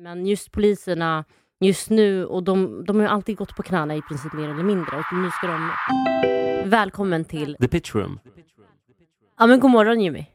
[0.00, 1.24] Men just poliserna
[1.60, 4.62] just nu, och de, de har ju alltid gått på knäna i princip mer eller
[4.62, 4.96] mindre.
[4.96, 5.70] Och nu ska de...
[6.70, 7.56] Välkommen till...
[7.60, 8.20] The pitch room.
[9.38, 10.26] Ja men god morgon Jimmy.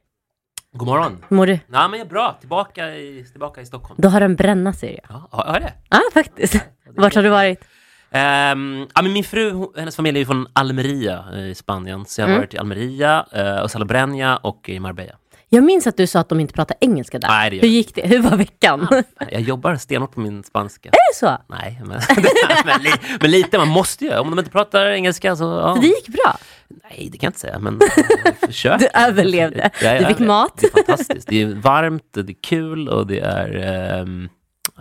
[0.73, 1.17] God morgon.
[1.29, 1.53] Hur mår du?
[1.67, 2.37] Nej, men jag är bra.
[2.39, 3.95] Tillbaka i, tillbaka i Stockholm.
[4.01, 5.01] Du har en bränna ser jag.
[5.09, 5.73] Ja, har jag det?
[5.89, 6.65] Ja faktiskt.
[6.95, 7.63] Vart har du varit?
[8.11, 12.05] Ehm, ja, men min fru, hennes familj är från Almeria eh, i Spanien.
[12.05, 12.41] Så jag har Mm.
[12.41, 15.13] varit i Almeria, uh, och Salobreña och i Marbella.
[15.53, 17.27] Jag minns att du sa att de inte pratar engelska där.
[17.29, 18.07] Nej, det gör Hur gick det?
[18.07, 18.87] Hur var veckan?
[18.91, 20.89] Är Jag jobbar stenhårt på min spanska.
[20.91, 21.37] det så?
[21.47, 21.89] Nej, men,
[22.65, 22.89] men, li,
[23.21, 24.17] men lite, man måste ju.
[24.17, 25.43] Om de inte pratar engelska så...
[25.43, 25.77] Ja.
[25.81, 26.37] Det gick bra.
[26.67, 27.79] Nej, det kan jag inte säga, men
[28.25, 28.79] jag försöker.
[28.79, 29.57] Du överlevde.
[29.63, 30.25] Ja, Du fick överlevde.
[30.25, 30.57] mat.
[30.61, 31.27] Det är fantastiskt.
[31.27, 33.55] Det är varmt, det är kul och det är...
[34.01, 34.29] ehm,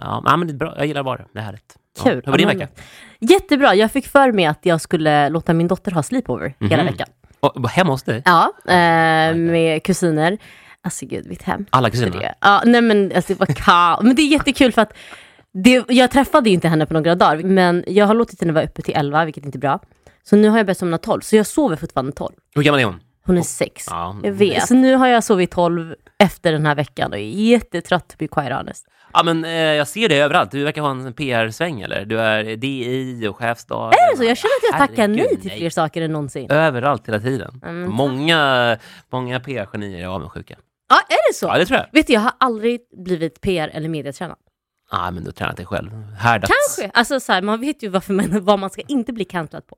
[0.00, 0.74] ja, men det är bra.
[0.76, 1.26] Jag gillar där.
[1.32, 1.76] Det är härligt.
[1.98, 2.04] Ja.
[2.04, 2.22] Kul.
[2.24, 2.68] Hur var din Ja, vecka?
[3.18, 3.74] Jättebra.
[3.74, 6.92] Jag fick för mig att jag skulle låta min dotter ha sleepover hela Mhm.
[6.92, 7.08] veckan.
[7.40, 8.22] Och, hemma hos dig?
[8.24, 10.38] Ja, eh, med kusiner.
[10.84, 11.66] Alltså gud, mitt hem.
[11.70, 12.34] Alla kusiner?
[12.40, 14.02] ja, nej men alltså, det var kaos.
[14.02, 14.92] Men det är jättekul för att
[15.54, 18.64] det, jag träffade ju inte henne på några dagar, men jag har låtit henne vara
[18.64, 19.80] uppe till 11, vilket inte är bra.
[20.22, 22.32] Så nu har jag börjat somna 12, så jag sover fortfarande 12.
[22.54, 23.00] Hur gammal är hon?
[23.26, 23.86] Hon är 6.
[23.90, 24.66] Ja, Jag vet.
[24.68, 28.28] Så nu har jag sovit 12 efter den här veckan och är jättetrött to be
[28.28, 28.86] quite honest.
[29.12, 30.50] Ja, men eh, jag ser det överallt.
[30.50, 32.04] Du verkar ha en PR-sväng, eller?
[32.04, 33.92] Du är DI och chefsdagen.
[33.92, 34.24] Är det så?
[34.24, 36.50] Jag känner att jag tackar nej till fler saker än någonsin.
[36.50, 37.60] Överallt hela tiden.
[37.64, 37.90] Mm.
[37.90, 38.76] Många,
[39.12, 40.54] många PR-genier är avundsjuka.
[40.92, 41.46] Ja, är det så?
[41.46, 41.86] Ja, det tror jag.
[41.92, 44.36] Vet du, jag har aldrig blivit PR eller mediatränad.
[44.90, 45.90] Ja, men du har tränat dig själv.
[46.18, 46.52] Härdats.
[46.76, 46.98] Kanske.
[46.98, 49.76] Alltså så här, man vet ju varför man, vad man ska inte bli cancellad på.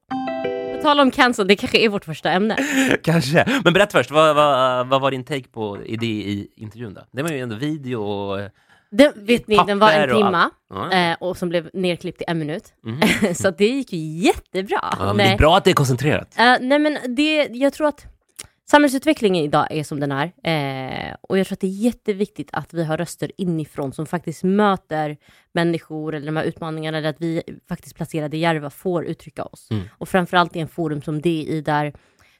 [0.76, 2.56] På tal om cancel, det kanske är vårt första ämne.
[3.02, 3.60] Kanske.
[3.64, 7.00] Men berätta först, vad, vad, vad var din take på det i intervjun då?
[7.12, 8.50] Det var ju ändå video och...
[8.90, 10.92] Den, vet ni, den var en och timma Ja.
[10.92, 12.64] eh, och som blev nerklippt i en minut.
[12.84, 13.34] Mhm.
[13.34, 14.94] så det gick ju jättebra.
[14.98, 15.32] Ja, det nej.
[15.32, 16.38] är bra att det är koncentrerat.
[16.38, 18.06] Eh, nej men det, jag tror att
[18.70, 20.32] samhällsutvecklingen idag är som den är.
[20.42, 24.44] Eh, och jag tror att det är jätteviktigt att vi har röster inifrån som faktiskt
[24.44, 25.16] möter
[25.52, 29.70] människor eller de här utmaningarna, eller att vi faktiskt placerade i Järva får uttrycka oss.
[29.70, 29.84] Mm.
[29.98, 31.92] Och framförallt i en forum som DI där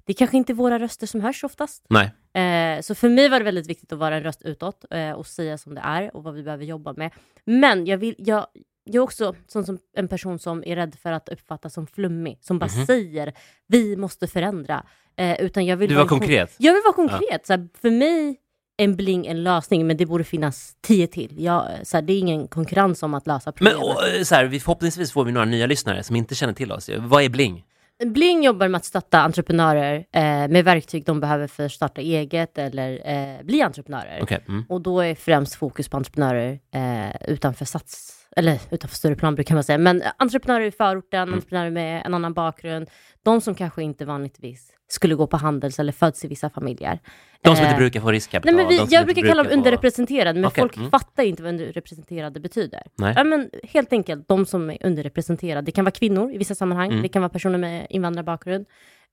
[0.06, 1.87] det kanske inte är våra röster som hörs oftast.
[1.88, 2.12] Nej.
[2.44, 5.27] Eh, så för mig var det väldigt viktigt att vara en röst utåt eh, och
[5.27, 7.10] säga som det är och vad vi behöver jobba med.
[7.44, 8.47] Men jag, vill, jag,
[8.84, 12.39] jag är också sån som en person som är rädd för att uppfattas som flummig,
[12.41, 12.87] som bara Mhm.
[12.87, 13.33] säger
[13.67, 14.84] vi måste förändra.
[15.17, 16.55] Eh, utan jag vill Du var konkret.
[16.59, 17.47] Jag vill vara konkret.
[17.47, 18.37] Så här, för mig
[18.77, 21.34] är en bling en lösning, men det borde finnas tio till.
[21.39, 23.97] Jag, så här, det är ingen konkurrens om att lösa Men problemet.
[23.97, 26.72] och, eh, så här, vi, förhoppningsvis får vi några nya lyssnare som inte känner till
[26.72, 26.91] oss.
[26.99, 27.65] Vad är Bling?
[28.05, 32.59] Bling jobbar med att stötta entreprenörer eh, med verktyg de behöver för att starta eget
[32.59, 34.19] eller eh, bli entreprenörer.
[34.22, 34.45] Okej.
[34.49, 34.65] Mm.
[34.69, 39.55] Och då är främst fokus på entreprenörer eh, utanför sats, eller utanför större plan brukar
[39.55, 41.34] man säga, men entreprenörer i förorten, Mm.
[41.34, 42.91] entreprenörer med en annan bakgrund,
[43.25, 46.99] de som kanske inte vanligtvis skulle gå på Handels eller föds i vissa familjer.
[47.43, 48.55] De som Eh, inte brukar få riskkapital.
[48.56, 50.91] Nej, men vi, jag inte brukar kalla dem få- underrepresenterade, men Okej, folk mm.
[50.91, 52.83] fattar inte vad underrepresenterade betyder.
[52.99, 53.12] Nej.
[53.17, 55.62] Ja, men helt enkelt, de som är underrepresenterade.
[55.66, 57.03] Det kan vara kvinnor i vissa sammanhang, Mm.
[57.03, 58.66] det kan vara personer med invandrarbakgrund,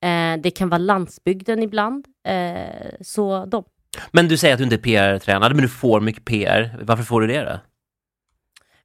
[0.03, 2.05] eh, det kan vara landsbygden ibland.
[2.27, 3.63] Eh, så de.
[4.11, 6.77] Men du säger att du inte är PR-tränad, men du får mycket PR.
[6.81, 7.59] Varför får du det då?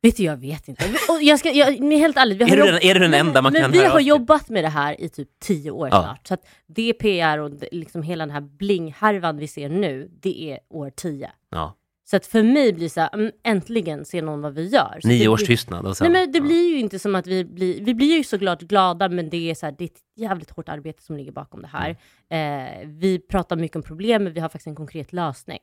[0.06, 0.84] Vet du, jag vet inte.
[1.09, 3.15] Och jag ska, jag, men helt ärligt, vi har Är du den, är du den
[3.15, 6.03] enda man men kan vi har jobbat med det här i typ tio år Ja.
[6.03, 6.27] snart.
[6.27, 10.59] Så att det PR och liksom hela den här bling-härvan vi ser nu, det är
[10.69, 11.31] år tio.
[11.50, 11.77] Ja.
[12.11, 14.99] Så att för mig blir det så här, mm, äntligen ser någon vad vi gör.
[15.03, 16.12] Så Nio års blir- tystnad sen...
[16.12, 16.44] Nej men det ja.
[16.44, 19.55] blir ju inte som att vi blir, vi blir ju såklart glada men det är,
[19.55, 21.97] så här, det är ett jävligt hårt arbete som ligger bakom det här.
[22.28, 22.83] Mm.
[22.83, 25.59] Eh, vi pratar mycket om problem men vi har faktiskt en konkret lösning.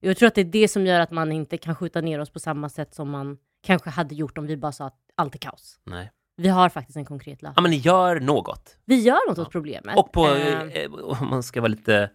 [0.00, 2.30] Jag tror att det är det som gör att man inte kan skjuta ner oss
[2.30, 5.38] på samma sätt som man kanske hade gjort om vi bara sa att allt är
[5.38, 5.78] kaos.
[5.84, 6.10] Nej.
[6.36, 7.52] Vi har faktiskt en konkret lösning.
[7.56, 8.76] Ja, men ni gör något.
[8.84, 9.42] Vi gör något Ja.
[9.44, 9.98] åt problemet.
[9.98, 12.10] Och på, Eh, eh, om man ska vara lite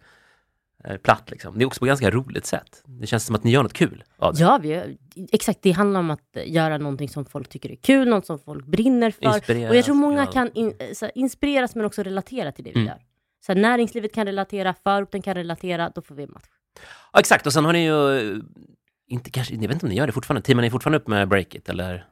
[0.84, 1.58] eh, platt liksom.
[1.58, 2.82] Det är också på ganska roligt sätt.
[2.84, 4.40] Det känns som att ni gör något kul av det.
[4.40, 4.98] Ja, vi,
[5.32, 5.62] exakt.
[5.62, 9.10] Det handlar om att göra någonting som folk tycker är kul, något som folk brinner
[9.10, 9.34] för.
[9.34, 10.32] Inspireras, Och jag tror många ja.
[10.32, 12.86] kan in, så här, inspireras men också relatera till det vi Mm.
[12.88, 13.02] gör.
[13.46, 16.44] Så här, näringslivet kan relatera, förorten kan relatera, då får vi en match.
[17.12, 18.36] Ja, exakt, och sen har ni ju eh,
[19.08, 21.28] inte kanske, jag vet inte om ni gör det fortfarande, teamar ni fortfarande upp med
[21.28, 22.06] Breakit eller?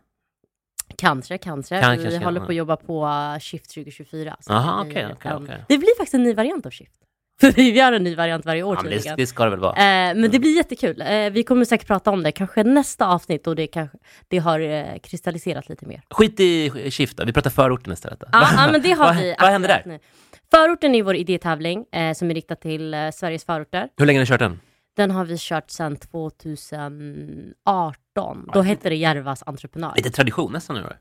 [0.96, 1.80] Kanske, kanske.
[1.80, 4.36] Kan- vi kanske, håller på att jobba på uh, Shift 2024.
[4.40, 5.64] Så Aha, okej, en- okej.
[5.68, 6.94] Det blir faktiskt en ny variant av Shift.
[7.40, 9.72] För vi gör en ny variant varje år Ja, det, det ska det väl vara?
[9.72, 11.00] Eh, men det blir jättekul.
[11.00, 13.98] Eh, vi kommer säkert prata om det, kanske nästa avsnitt och det, kanske,
[14.28, 16.02] det har eh, kristalliserat lite mer.
[16.10, 18.22] Skit i Shift då, vi pratar förorten istället.
[18.32, 19.34] Ja, men det har vi.
[19.40, 19.82] vad händer där?
[19.86, 19.98] nu.
[20.50, 21.84] Förorten är vår idétävling
[22.16, 23.88] som är riktad till Sveriges förorter.
[23.96, 24.60] Hur länge har ni kört den?
[24.96, 28.50] Den har vi kört sedan 2018.
[28.52, 29.92] Då hette det Järvas entreprenör.
[29.96, 30.92] Lite tradition nästan nu då?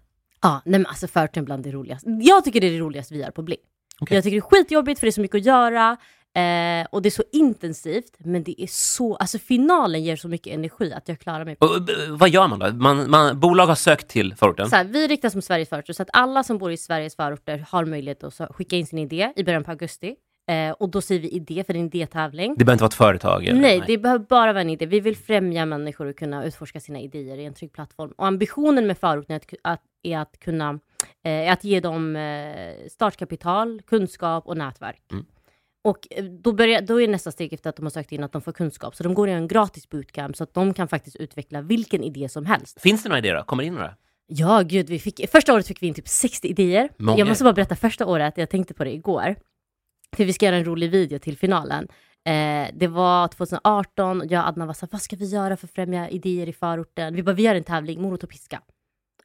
[0.41, 2.09] Ja, nej men alltså förorten bland det roligaste.
[2.21, 3.59] Jag tycker det är det roligaste vi gör på Bling.
[3.99, 4.15] Okej.
[4.15, 5.97] Jag tycker det är skitjobbigt för det är så mycket att göra.
[6.35, 10.53] Eh, och det är så intensivt, men det är så, alltså finalen ger så mycket
[10.53, 11.57] energi att jag klarar mig.
[11.59, 12.73] Och, eh, vad gör man då?
[12.73, 14.69] Man, man, bolag har sökt till förorten.
[14.69, 17.65] Så här, vi riktas mot Sveriges förorter, så att alla som bor i Sveriges förorter
[17.69, 20.15] har möjlighet att skicka in sin idé i början på augusti.
[20.47, 22.55] Eh, och då säger vi idé, för det är en idétävling.
[22.57, 23.45] Det behöver inte vara ett företag?
[23.45, 23.61] Eller?
[23.61, 24.85] Nej, det behöver bara vara en idé.
[24.85, 28.13] Vi vill främja människor att kunna utforska sina idéer i en trygg plattform.
[28.17, 30.79] Och ambitionen med förorten är att, att, är att kunna
[31.23, 35.01] eh, att ge dem eh, startkapital, kunskap och nätverk.
[35.11, 35.25] Mm.
[35.83, 38.31] Och eh, då, börjar, då är nästa steg efter att de har sökt in att
[38.31, 38.95] de får kunskap.
[38.95, 42.29] Så de går i en gratis bootcamp så att de kan faktiskt utveckla vilken idé
[42.29, 42.81] som helst.
[42.81, 43.43] Finns det några idéer då?
[43.43, 43.95] Kommer det in några?
[44.27, 46.89] Ja, gud, vi fick, första året fick vi in typ 60 idéer.
[46.97, 47.17] Många.
[47.17, 49.35] Jag måste bara berätta första året, jag tänkte på det igår.
[50.15, 51.87] För vi ska göra en rolig video till finalen.
[52.25, 55.73] Eh, det var 2018, jag och Adnan var såhär, vad ska vi göra för att
[55.73, 57.15] främja idéer i förorten?
[57.15, 58.61] Vi bara, vi gör en tävling, morot och piska.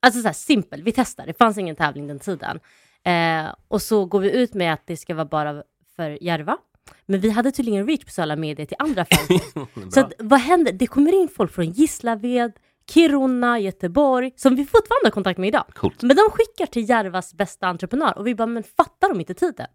[0.00, 2.60] Alltså såhär simpel, vi testar, det fanns ingen tävling den tiden.
[3.04, 5.62] Eh, och så går vi ut med att det ska vara bara
[5.96, 6.58] för Järva.
[7.06, 9.04] Men vi hade tydligen reach på sociala medier till andra.
[9.54, 9.90] Bra.
[9.90, 10.72] Så att, vad händer?
[10.72, 12.52] Det kommer in folk från Gislaved,
[12.90, 15.64] Kiruna, Göteborg, som vi fortfarande har kontakt med idag.
[15.74, 16.02] Coolt.
[16.02, 19.66] Men de skickar till Järvas bästa entreprenör och vi bara, men fattar de inte tiden?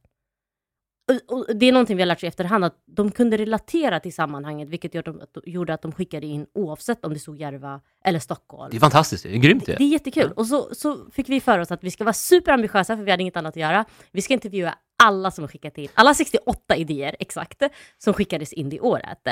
[1.07, 3.99] Och, och det är någonting vi har lärt sig i efterhand, att de kunde relatera
[3.99, 7.37] till sammanhanget, vilket gör de, att, gjorde att de skickade in oavsett om det stod
[7.37, 8.71] Järva eller Stockholm.
[8.71, 9.75] Det är fantastiskt, det är grymt ju.
[9.75, 10.31] Det är jättekul.
[10.31, 13.21] Och så, så fick vi för oss att vi ska vara superambitiösa, för vi hade
[13.23, 13.85] inget annat att göra.
[14.11, 17.63] Vi ska intervjua alla som skickat in, alla 68 idéer exakt,
[17.97, 19.27] som skickades in det året.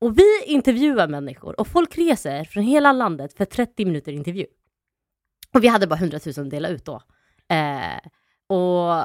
[0.00, 4.46] Och vi intervjuar människor och folk reser från hela landet för 30 minuter intervju.
[5.54, 7.02] Och vi hade bara 100 000 att dela ut då.
[7.48, 7.98] Eh,
[8.46, 9.04] och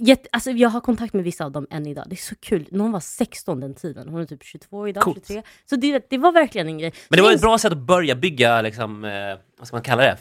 [0.00, 2.04] jätte, alltså jag har kontakt med vissa av dem än idag.
[2.08, 2.66] Det är så kul.
[2.70, 5.26] Någon var 16 den tiden, hon är typ 22 idag, Coolt.
[5.26, 5.42] 23.
[5.70, 6.92] Så det, det var verkligen en grej.
[7.08, 9.10] Men det var ett bra sätt att börja bygga, liksom, eh,
[9.58, 10.16] vad ska man kalla det,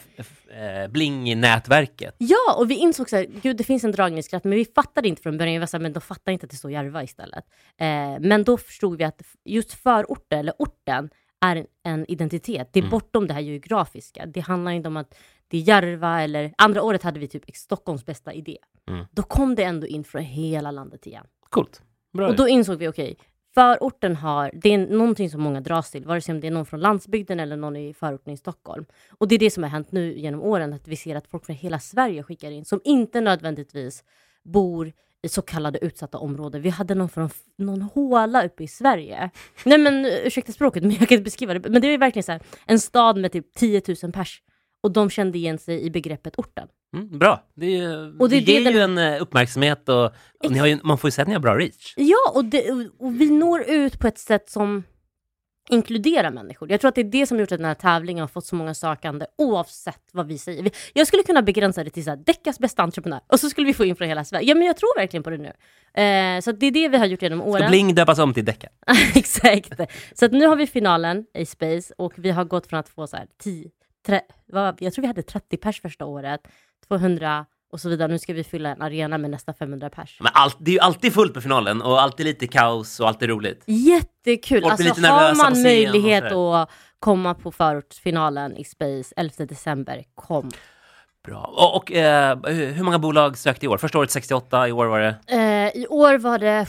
[0.49, 2.15] eh, bling-nätverket.
[2.17, 5.21] Ja, och vi insåg så här, gud det finns en dragningskraft, men vi fattade inte
[5.21, 5.53] från början.
[5.53, 7.45] Vi var så här, men de fattar inte att det står Järva istället.
[7.77, 7.87] Eh,
[8.19, 11.09] men då förstod vi att just förorten, eller orten,
[11.41, 12.69] är en, en identitet.
[12.73, 12.91] Det är Mm.
[12.91, 14.25] bortom det här geografiska.
[14.25, 15.15] Det handlar inte om att
[15.47, 16.53] det är Järva eller...
[16.57, 18.57] Andra året hade vi typ Stockholms bästa idé.
[18.89, 19.05] Mm.
[19.11, 21.25] Då kom det ändå in från hela landet igen.
[21.49, 21.81] Coolt.
[22.13, 22.27] Bra.
[22.27, 23.17] Och då insåg vi, okej,
[23.53, 26.65] förorten har, det är någonting som många dras till, vare sig om det är någon
[26.65, 28.85] från landsbygden eller någon i förorten i Stockholm.
[29.17, 31.45] Och det är det som har hänt nu genom åren, att vi ser att folk
[31.45, 34.03] från hela Sverige skickar in, som inte nödvändigtvis
[34.43, 34.91] bor
[35.23, 36.61] i så kallade utsatta områden.
[36.61, 39.29] Vi hade någon från någon håla uppe i Sverige.
[39.63, 41.69] Nej men ursäkta språket, men jag kan inte beskriva det.
[41.69, 44.41] Men det är verkligen så här, en stad med typ 10 000 pers.
[44.83, 46.67] Och de kände igen sig i begreppet orten.
[46.95, 47.43] Mm, bra.
[47.55, 50.05] Det, är, ju- Och det det ger det ju en eh, uppmärksamhet och,
[50.43, 51.93] och ni har ju, man får ju säga att ni har bra reach.
[51.97, 54.83] Ja, och, det, och vi når ut på ett sätt som
[55.69, 56.71] inkluderar människor.
[56.71, 58.55] Jag tror att det är det som gjort att den här tävlingen har fått så
[58.55, 60.71] många sökande oavsett vad vi säger.
[60.93, 63.73] Jag skulle kunna begränsa det till så här, Deckas bästa entreprenör och så skulle vi
[63.73, 64.47] få in från hela Sverige.
[64.49, 65.53] Ja, men jag tror verkligen på det nu.
[66.03, 67.69] Eh, så det är det vi har gjort genom Ska åren.
[67.69, 68.67] Bling döpas om till Decca?
[69.15, 69.79] Exakt.
[70.13, 73.17] Så nu har vi finalen i Space och vi har gått från att få så
[73.17, 73.69] här 10,
[74.05, 76.41] tre, vad, jag tror vi hade 30 pers första året,
[76.87, 78.07] 200 och så vidare.
[78.07, 80.17] Nu ska vi fylla en arena med nästan 500 pers.
[80.21, 83.29] Men allt, det är ju alltid fullt på finalen och alltid lite kaos och alltid
[83.29, 83.63] roligt.
[83.65, 84.61] Jättekul!
[84.61, 86.69] Folk Alltså har man möjlighet att
[86.99, 90.51] komma på förortsfinalen i Space 11 december, kom.
[91.25, 91.53] Bra.
[91.55, 93.77] Och, och eh, hur hur många bolag sökte i år?
[93.77, 95.15] Första året 68, i år var det...
[95.27, 96.65] Eh, I år var det,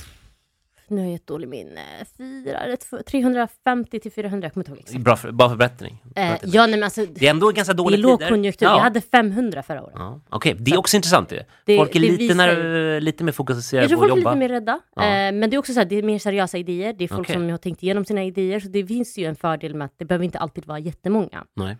[0.91, 1.81] nu har jag ett dåligt minne,
[2.19, 5.01] fyra, eller två- 350 till 400, jag kommer inte ihåg exakt.
[5.05, 6.03] Bra, för, bra förbättring.
[6.17, 8.09] Eh, ja, nej, men alltså, Det är ändå ganska det är dåliga tider.
[8.09, 8.75] lågkonjunktur, Ja.
[8.75, 9.95] vi hade 500 förra året.
[9.99, 10.21] Ja.
[10.29, 11.41] Okej, det är också intressant ju.
[11.65, 14.21] Det- folk är det lite, när, lite mer fokuserade Jag tror på att folk är
[14.23, 14.31] jobba.
[14.35, 15.03] lite mer rädda, Ja.
[15.03, 17.21] eh, men det är också så här, det är mer seriösa idéer, det är folk
[17.21, 17.35] Okej.
[17.35, 20.05] som har tänkt igenom sina idéer, så det finns ju en fördel med att det
[20.05, 21.45] behöver inte alltid vara jättemånga.
[21.57, 21.77] Nej.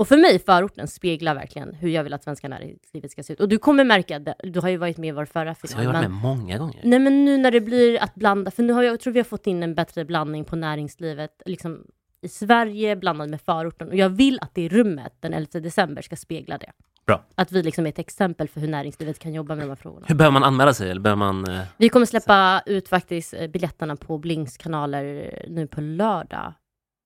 [0.00, 3.40] Och för mig, förorten speglar verkligen hur jag vill att svenska näringslivet ska se ut.
[3.40, 5.70] Och du kommer märka, det, du har ju varit med i vår förra Så jag
[5.70, 5.86] final.
[5.86, 6.80] har varit men- med många gånger.
[6.84, 9.18] Nej men nu när det blir att blanda, för nu har jag, jag tror vi
[9.18, 11.84] har fått in en bättre blandning på näringslivet, liksom
[12.22, 13.88] i Sverige blandad med förorten.
[13.88, 16.72] Och jag vill att det rummet den 11 december ska spegla det.
[17.06, 17.24] Bra.
[17.34, 20.06] Att vi liksom är ett exempel för hur näringslivet kan jobba med de här frågorna.
[20.08, 20.90] Hur behöver man anmäla sig?
[20.90, 21.48] Eller behöver man...
[21.48, 21.60] Eh...
[21.76, 26.52] Vi kommer släppa ut faktiskt eh, biljetterna på Blinks kanaler nu på lördag.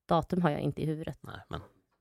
[0.09, 1.19] Datum har jag inte i huvudet.
[1.23, 1.61] Nej, men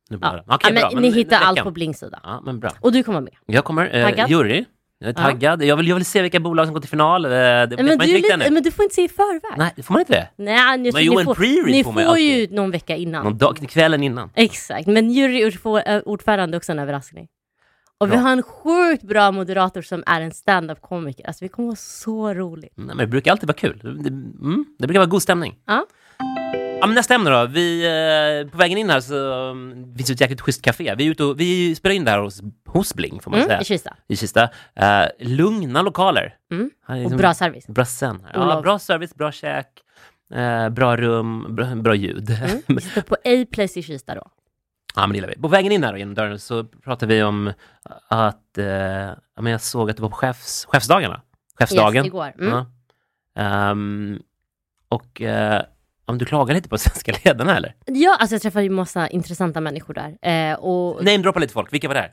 [0.10, 0.44] nu Ja.
[0.48, 0.90] Okej, ja, bra.
[0.94, 2.20] men ni Men hittar allt på Blinks sida.
[2.24, 2.72] Ja, men bra.
[2.82, 3.34] Och du kommer med.
[3.46, 3.96] Jag kommer.
[3.96, 4.30] Eh, Taggad?
[4.30, 4.66] jury.
[5.00, 5.64] Jag är taggad.
[5.64, 7.26] Jag, vill, jag vill se vilka bolag som går till final.
[7.26, 9.58] Eh, det Men man du, lite, men du får inte se i förväg.
[9.58, 10.44] Nej, får man inte det?
[10.44, 13.24] Nej, jag Men jo, ni får, ni får får ju någon vecka innan.
[13.24, 14.30] Någon dag, kvällen innan.
[14.36, 17.28] Exakt, men juryordförande är också en överraskning.
[17.98, 18.20] Och vi Bra.
[18.20, 21.28] har en sjukt bra moderator som är en stand-up komiker.
[21.28, 22.74] Alltså vi kommer vara så roligt.
[22.76, 23.80] Nej, men det brukar alltid vara kul.
[23.84, 25.56] Det, mm, det brukar vara god stämning.
[25.66, 25.86] Ja.
[26.84, 27.46] Ja, men nästa ämne då.
[27.46, 30.96] Vi, eh, på vägen in här så um, finns det ett jäkligt schysst café.
[30.96, 33.48] Vi, är ute och, vi spelar in det här hos, hos Bling, får man mm,
[33.48, 33.96] säga, i Kista.
[34.08, 34.50] i Kista.
[34.76, 36.36] Eh, lugna lokaler.
[36.52, 36.70] Mm.
[36.88, 37.68] Är Och liksom- bra service.
[37.68, 38.28] Bra sen.
[38.34, 39.68] Ja, bra service, bra käk,
[40.34, 42.30] eh, bra rum, bra, bra ljud.
[42.30, 42.62] Mm.
[42.68, 44.28] Vi sitter på A-Place i Kista då.
[44.96, 45.42] Ja, men det gillar vi.
[45.42, 47.54] På vägen in här då, genom dörren så pratade vi om
[48.08, 48.58] att
[49.36, 51.22] ja, men jag såg att det var på chefs, chefsdagarna.
[51.60, 52.06] Chefsdagen.
[52.06, 52.34] Yes, igår.
[52.40, 52.66] Mm.
[53.36, 54.20] Ehm,
[54.90, 55.22] och
[56.06, 57.76] om du klagar lite på svenska ledarna eller?
[57.86, 60.18] Ja, alltså jag träffade ju massa intressanta människor där.
[60.52, 62.12] Eh, och Namedroppa lite folk, vilka var där?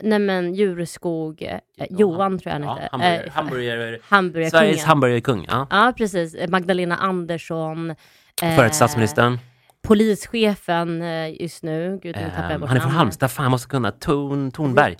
[0.00, 1.58] nej men Djureskog, eh,
[1.90, 3.30] Johan tror jag han Ja, heter.
[3.30, 4.50] hamburgare, Eh, hamburgarkungen.
[4.50, 5.46] Sveriges hamburgerkung.
[5.48, 5.66] Ja.
[5.70, 6.36] Ja, precis.
[6.48, 7.90] Magdalena Andersson.
[8.42, 9.38] Eh, Före statsministern.
[9.82, 11.98] Polischefen eh, just nu.
[12.02, 12.90] Gud, nu tappar jag Ehm, bort han är från.
[12.92, 13.90] Halmstad, fan måste kunna.
[13.90, 14.96] Torn, Tornberg.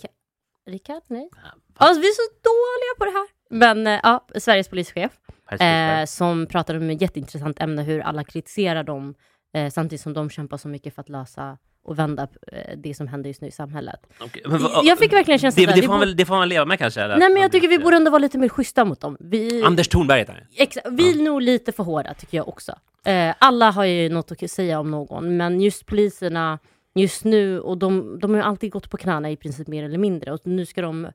[0.69, 1.01] Rickard?
[1.07, 1.29] Nej.
[1.77, 3.27] Alltså, vi är så dåliga på det här.
[3.49, 5.11] Men eh, ja, Sveriges polischef.
[5.51, 9.15] Eh, som pratade om ett jätteintressant ämne, hur alla kritiserar dem
[9.53, 13.07] eh, samtidigt som de kämpar så mycket för att lösa och vända eh, det som
[13.07, 13.99] händer just nu i samhället.
[14.19, 16.49] Okej, men Jag fick verkligen känslan det, det, vi får man väl, det får man
[16.49, 17.01] leva med kanske?
[17.01, 17.17] Eller?
[17.17, 19.17] Nej men jag tycker vi borde ändå vara lite mer schyssta mot dem.
[19.19, 20.97] Vi, Anders Tornberg heter han.
[20.97, 22.71] vi är nog lite för hårda tycker jag också.
[23.05, 26.59] Eh, alla har ju något att säga om någon, men just poliserna
[26.95, 29.97] just nu, och de, de har ju alltid gått på knäna i princip mer eller
[29.97, 31.07] mindre, och nu ska de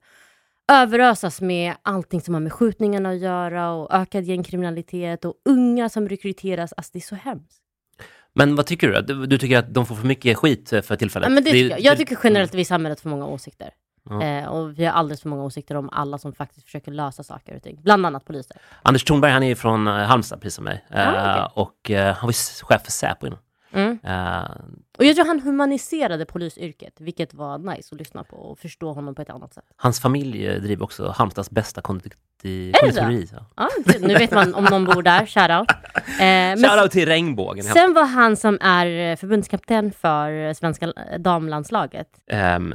[0.71, 6.09] överösas med allting som har med skjutningarna att göra och ökad gängkriminalitet och unga som
[6.09, 6.73] rekryteras.
[6.73, 7.63] Alltså det är så hemskt.
[8.33, 9.01] Men vad tycker du?
[9.01, 11.29] Du, du tycker att de får för mycket skit för tillfället?
[11.29, 11.81] Ja, men det tycker jag.
[11.81, 13.71] jag tycker generellt att vi i samhället för många åsikter.
[14.11, 14.23] Ja.
[14.23, 17.57] Eh, och vi har alldeles för många åsikter om alla som faktiskt försöker lösa saker
[17.57, 17.81] och ting.
[17.83, 18.57] Bland annat poliser.
[18.83, 20.85] Anders Thornberg, han är ju från eh, Halmstad, precis som mig.
[20.91, 23.39] Ah, Eh, och eh, han var chef för Säpo innan.
[24.05, 24.51] Eh,
[24.99, 29.15] Och jag tror han humaniserade polisyrket, vilket var nice att lyssna på och förstå honom
[29.15, 29.65] på ett annat sätt.
[29.77, 33.27] hans familj eh, driver också Halmstads bästa konditori.
[33.27, 33.37] så.
[33.57, 33.69] Ja,
[34.01, 35.71] nu vet man om någon bor där, shoutout.
[36.21, 37.65] Eh, Shoutout till Regnbågen.
[37.65, 42.09] sen var han som är eh, förbundskapten för svenska damlandslaget.
[42.57, 42.75] Um,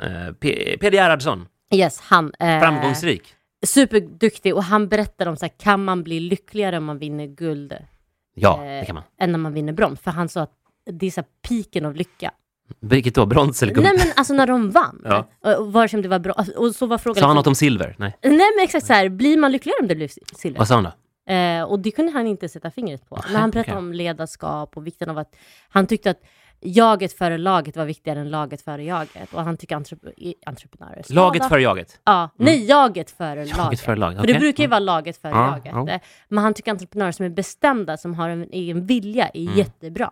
[0.79, 2.31] Peder Gerhardsson, Yes, han.
[2.39, 3.23] Eh, framgångsrik.
[3.65, 7.73] Superduktig och han berättar om så här, kan man bli lyckligare om man vinner guld
[8.35, 9.03] Ja, eh, det kan man.
[9.19, 9.99] än när man vinner brons?
[9.99, 10.51] För han sa att
[10.91, 12.31] det är så här piken av lycka.
[12.79, 13.25] Vilket då?
[13.25, 13.83] Brons eller guld?
[13.87, 15.01] Nej men alltså när de vann.
[15.05, 15.27] Ja.
[15.43, 16.33] Och, och vare sig om det var bra.
[16.33, 17.19] alltså, Och så var frågan...
[17.21, 17.95] Sa han något om silver?
[17.99, 18.17] Nej.
[18.23, 20.57] Nej men exakt så här, blir man lyckligare om det blir silver?
[20.59, 20.91] Vad sa han då?
[21.33, 23.19] Eh, och det kunde han inte sätta fingret på.
[23.31, 23.85] När han berättade okej.
[23.87, 25.35] om ledarskap och vikten av att
[25.69, 26.19] han tyckte att
[26.61, 29.33] jaget före laget var viktigare än laget före jaget.
[29.33, 29.99] Och han tycker entrep
[30.45, 31.21] entreprenörer skada.
[31.21, 31.99] Laget före jaget?
[32.03, 33.79] Ja, nej jaget före Jaget laget.
[33.79, 35.71] före laget, För det brukar ju vara laget före Ja, jaget.
[35.73, 35.89] ja.
[35.89, 40.11] Eh, Men han tycker entreprenörer som är bestämda, som har en egen vilja, är jättebra.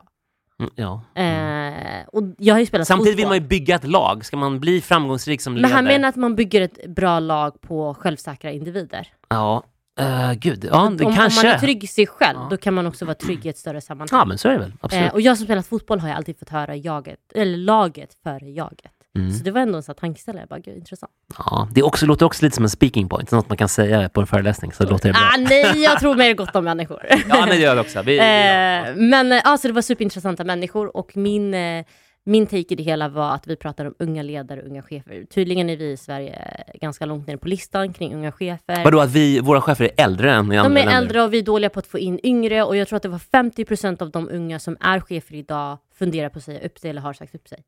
[0.60, 1.02] Mm, ja.
[1.22, 4.26] Eh, och jag har ju spelat Samtidigt vill man ju bygga ett lag.
[4.26, 5.76] Ska man bli framgångsrik som Men ledare?
[5.76, 9.08] han menar att man bygger ett bra lag på självsäkra individer.
[9.30, 9.64] Ja,
[10.02, 10.66] uh, gud.
[10.72, 11.42] Ja, det om, kanske.
[11.42, 12.48] om man är trygg i sig själv, Ja.
[12.50, 14.20] då kan man också vara trygg i ett större sammanhang.
[14.20, 14.74] Ja, men så är det väl.
[14.82, 15.06] Absolut.
[15.06, 18.50] Eh, och jag som spelat fotboll har ju alltid fått höra jaget, eller laget före
[18.50, 18.93] jaget.
[19.20, 19.32] Mm.
[19.32, 20.41] Så det var ändå en sån tankeställare.
[20.41, 21.12] Jag bara, gud intressant.
[21.38, 24.22] Ja, det också, låter också lite som en speaking point, något man kan säga på
[24.22, 25.22] en föreläsning, så låter det bra.
[25.34, 27.05] Ah, nej, jag tror mer gott om människor.
[27.29, 28.01] Ja, men det gör det också.
[28.01, 28.24] Vi, ja.
[28.24, 31.86] Eh, men eh, alltså, det var superintressanta människor och min, eh,
[32.25, 35.25] min take i det hela var att vi pratar om unga ledare och unga chefer.
[35.34, 38.84] Tydligen är vi i Sverige ganska långt ner på listan kring unga chefer.
[38.84, 40.98] Vadå, att vi, våra chefer är äldre än i andra De är länder?
[40.98, 43.10] äldre och vi är dåliga på att få in yngre och jag tror att det
[43.10, 46.89] var 50% av de unga som är chefer idag funderar på att säga upp sig
[46.89, 47.63] eller har sagt upp sig.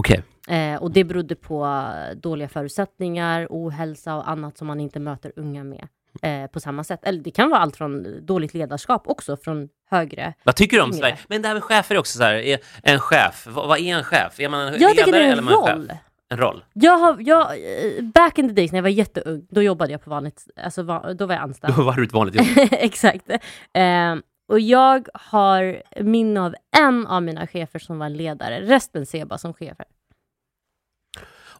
[0.00, 0.22] Okej.
[0.48, 1.82] Eh, och det berodde på
[2.16, 5.88] dåliga förutsättningar, ohälsa och annat som man inte möter unga med
[6.22, 7.00] eh, på samma sätt.
[7.02, 10.34] Eller det kan vara allt från dåligt ledarskap också, från högre.
[10.44, 10.92] Vad tycker du om.
[10.92, 11.18] Sverige?
[11.28, 13.96] Men det här med chefer är också så här, är en chef, vad, vad är
[13.96, 14.40] en chef?
[14.40, 15.96] Är man en Jag ledare det är eller man en chef?
[16.32, 16.64] En roll?
[16.72, 20.04] Jag har, jag, eh, back in the days när jag var jätteung, då jobbade jag
[20.04, 20.82] på vanligt, alltså
[21.14, 21.74] då var jag anställd.
[21.76, 22.68] Då var du ett vanligt jobb.
[22.70, 23.30] Exakt.
[23.72, 24.16] Eh,
[24.50, 29.28] och jag har minne av en av mina chefer som var ledare, resten ser jag
[29.28, 29.86] bara som chefer.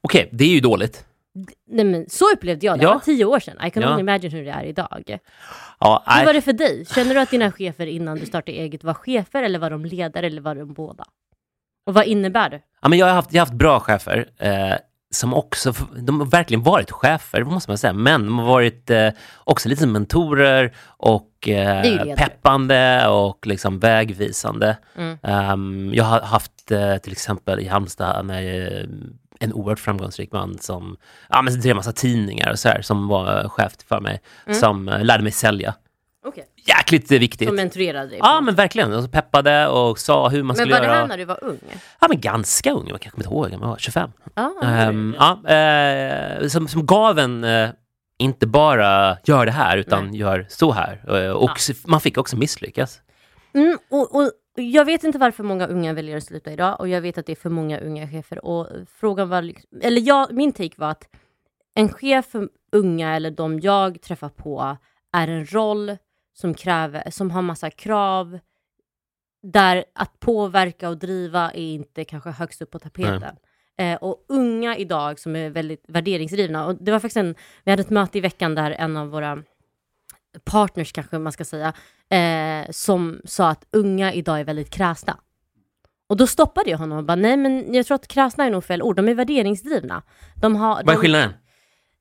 [0.01, 1.07] Okej, det är ju dåligt.
[1.67, 2.89] Nej, men så upplevde jag det, Ja.
[2.89, 3.67] det var tio år sedan.
[3.67, 3.91] I can Ja.
[3.91, 5.19] only imagine hur det är idag.
[5.79, 6.27] Ja, Hur nej.
[6.27, 6.87] var det för dig?
[6.87, 10.27] Känner du att dina chefer innan du startade eget var chefer eller var de ledare
[10.27, 11.05] eller var de båda?
[11.87, 12.61] Och vad innebär det?
[12.83, 14.75] Ja, men jag, har haft, jag har haft bra chefer eh,
[15.15, 19.09] som också, de har verkligen varit chefer, måste man säga, men de har varit eh,
[19.39, 24.77] också lite som mentorer och eh, peppande och liksom vägvisande.
[24.97, 25.19] Mm.
[25.23, 28.85] Ehm, jag har haft eh, till exempel i Halmstad när, eh,
[29.43, 30.97] en oerhört framgångsrik man som
[31.29, 34.59] ja, men drev massa tidningar och så här, som var chef för mig, Mm.
[34.59, 35.75] som eh, lärde mig sälja.
[36.27, 36.45] Okej.
[36.65, 37.49] Jäkligt viktigt.
[37.49, 38.19] Som mentorerade dig?
[38.23, 40.97] Ja men verkligen, och så peppade och sa hur man men skulle var det göra.
[40.97, 41.59] här när du var ung?
[42.01, 44.11] Ja men ganska ung, jag kanske inte ihåg, jag var 25.
[44.35, 47.71] Ah, Ehm, ja, eh, som, som gav en, eh,
[48.19, 50.21] inte bara gör det här, utan Nej.
[50.21, 51.23] gör så här.
[51.25, 53.01] Eh, och s- man fick också misslyckas.
[53.55, 57.01] mm, och, och jag vet inte varför många unga väljer att sluta idag och jag
[57.01, 58.45] vet att det är för många unga chefer.
[58.45, 58.67] Och
[59.01, 59.53] frågan var,
[59.83, 61.05] eller jag, min take var att
[61.75, 64.77] en chef för unga eller de jag träffar på
[65.17, 65.97] är en roll
[66.33, 68.39] som kräver, som har massa krav
[69.43, 73.37] där att påverka och driva är inte kanske högst upp på tapeten.
[73.79, 76.67] Eh, och unga idag som är väldigt värderingsdrivna.
[76.67, 77.35] Och det var faktiskt en,
[77.65, 79.43] vi hade ett möte i veckan där en av våra
[80.45, 81.73] partners kanske man ska säga,
[82.11, 85.19] eh, som sa att unga idag är väldigt kräsna.
[86.09, 88.65] Och då stoppade jag honom och bara, nej men jag tror att kräsna är nog
[88.65, 90.03] fel ord, de är värderingsdrivna.
[90.35, 91.33] De har, Vad är de, skillnaden?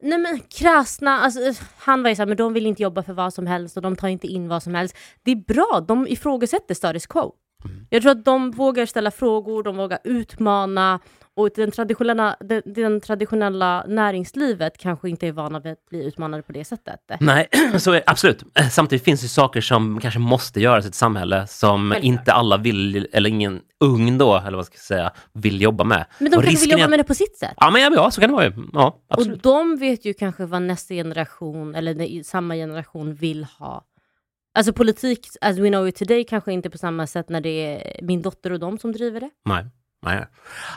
[0.01, 3.34] Nej men kräsna, alltså, han var ju såhär, men de vill inte jobba för vad
[3.34, 4.98] som helst och de tar inte in vad som helst.
[5.24, 7.34] Det är bra, de ifrågasätter status quo.
[7.65, 7.88] Mm.
[7.89, 11.00] Jag tror att de vågar ställa frågor, de vågar utmana
[11.39, 16.43] och den traditionella, den, den traditionella näringslivet kanske inte är vana vid att bli utmanade
[16.43, 17.00] på det sättet.
[17.19, 18.43] Nej, så är absolut.
[18.72, 22.03] Samtidigt finns det saker som kanske måste göras i ett samhälle som Självklart.
[22.03, 26.05] inte alla vill, eller ingen ung då, eller vad ska jag säga, vill jobba med.
[26.19, 27.53] Men de Och kanske vill är jobba med det på sitt sätt.
[27.58, 28.53] Ja, men ja, ja, så kan det vara ju.
[28.74, 29.43] Ja, Och absolut.
[29.43, 33.86] de vet ju kanske vad nästa generation, eller samma generation, vill ha.
[34.53, 38.03] Alltså politik, as we know it today, kanske inte på samma sätt när det är
[38.03, 39.29] min dotter och de som driver det.
[39.46, 39.65] Nej.
[40.06, 40.25] Nej.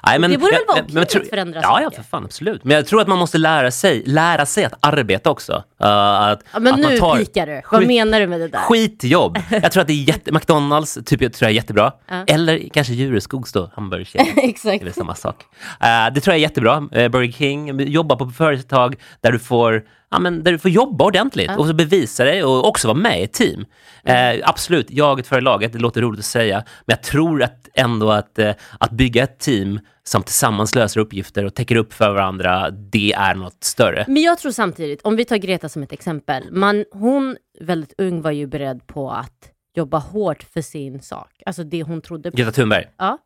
[0.07, 1.97] Nej, men, det borde väl vara okej tror- att förändra Ja, ja, saker?
[1.97, 2.65] för fan, absolut.
[2.65, 5.53] Men jag tror att man måste lära sig, lära sig att arbeta också.
[5.53, 7.55] Uh, att, Ja, men att nu man tar pikar du.
[7.55, 8.59] Vad skit- menar du med det där?
[8.59, 9.39] skitjobb.
[9.51, 10.33] Jag tror att det är jätte...
[10.35, 11.93] McDonalds typ, jag tror jag är jättebra.
[12.09, 12.25] Ja.
[12.27, 13.71] Eller kanske Djureskogs då,
[14.15, 14.83] är Exakt.
[14.85, 15.37] väl samma sak.
[15.81, 16.77] Eh, det tror jag är jättebra.
[16.77, 21.05] Uh, Burger King, jobba på företag där du får, ja, men där du får jobba
[21.05, 21.59] ordentligt Ja.
[21.59, 23.65] och så bevisa dig och också vara med i ett team.
[24.05, 24.41] Mm.
[24.41, 28.11] Eh, absolut, jaget före laget, det låter roligt att säga, men jag tror att ändå
[28.11, 32.71] att, eh, att bygga ett team som tillsammans löser uppgifter och täcker upp för varandra,
[32.71, 34.05] det är något större.
[34.09, 38.23] Men jag tror samtidigt, om vi tar Greta som ett exempel, man, hon väldigt ung
[38.23, 42.37] var ju beredd på att jobba hårt för sin sak, alltså det hon trodde på.
[42.37, 42.87] Greta Thunberg.
[42.99, 43.19] Ja.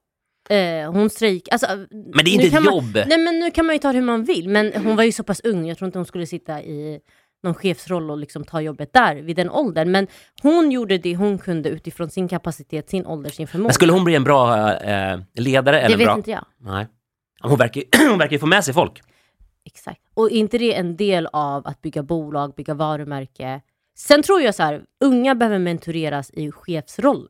[0.48, 2.94] Eh, hon strejk, alltså, Men det är inte ett man- jobb.
[3.06, 5.12] Nej men nu kan man ju ta det hur man vill, men hon var ju
[5.12, 7.00] så pass ung, jag tror inte hon skulle sitta i
[7.42, 9.90] någon chefsroll och liksom ta jobbet där vid den åldern.
[9.90, 10.06] Men
[10.42, 13.66] hon gjorde det hon kunde utifrån sin kapacitet, sin ålder, sin förmåga.
[13.68, 15.80] Men skulle hon bli en bra eh, ledare?
[15.80, 16.16] Eller det vet bra?
[16.16, 16.44] inte jag.
[16.60, 16.86] Nej.
[17.40, 19.00] Hon verkar, hon verkar ju få med sig folk.
[19.64, 20.00] Exakt.
[20.14, 23.60] Och är inte det en del av att bygga bolag, bygga varumärke?
[23.98, 27.28] Sen tror jag så här, unga behöver mentoreras i chefsroll.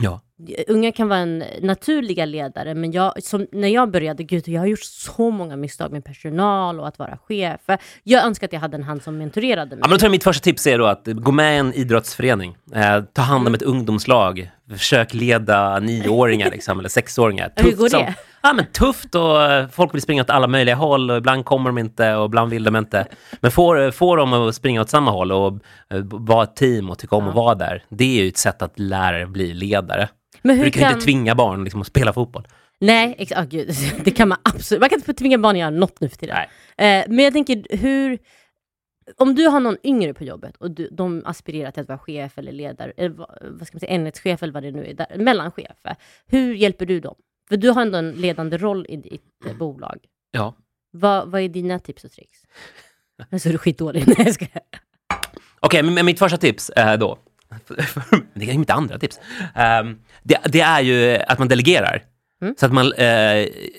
[0.00, 0.20] Ja.
[0.68, 4.66] Unga kan vara en naturliga ledare, men jag, som, när jag började, gud, jag har
[4.66, 7.60] gjort så många misstag med personal och att vara chef.
[8.02, 9.78] Jag önskar att jag hade en hand som mentorerade mig.
[9.82, 11.72] Ja, men då tror jag mitt första tips är då att gå med i en
[11.74, 12.56] idrottsförening.
[12.74, 13.46] Eh, ta hand Mm.
[13.50, 14.50] om ett ungdomslag.
[14.70, 17.52] Försök leda nioåringar liksom, eller sexåringar.
[17.56, 18.04] Hur går som-
[18.42, 21.70] Ja, men tufft och eh, folk vill springa åt alla möjliga håll och ibland kommer
[21.70, 23.06] de inte och ibland vill de inte.
[23.40, 25.52] Men får, får de att springa åt samma håll och
[25.90, 27.28] eh, vara ett team och tycka om Ja.
[27.30, 27.84] att vara där.
[27.88, 30.08] Det är ju ett sätt att lära dig bli ledare.
[30.42, 30.92] Men hur du kan kan...
[30.92, 32.46] inte tvinga barn liksom, att spela fotboll.
[32.80, 33.70] Nej, ex- ah, gud,
[34.04, 34.80] det kan man absolut...
[34.80, 36.36] Man kan inte tvinga barn att göra något nu för tiden.
[36.36, 38.18] Eh, men jag tänker, hur...
[39.16, 42.38] Om du har någon yngre på jobbet och du, de aspirerar till att vara chef
[42.38, 45.06] eller ledare, eller vad, vad ska man säga, enhetschef eller vad det nu är, där,
[45.18, 45.76] mellanchef.
[46.26, 47.14] Hur hjälper du dem?
[47.48, 49.98] För du har ändå en ledande roll i ditt eh, bolag.
[50.30, 50.54] Ja.
[50.90, 52.38] Vad, vad är dina tips och tricks?
[53.30, 54.04] Men så är du skitdålig.
[54.06, 54.62] Nej, jag skojar.
[55.60, 57.18] Okej, men men mitt första tips är då,
[58.34, 59.20] det är mitt andra tips,
[59.54, 62.04] Ehm, det, det är ju att man delegerar.
[62.42, 62.54] Mm.
[62.58, 63.06] Så att man, eh,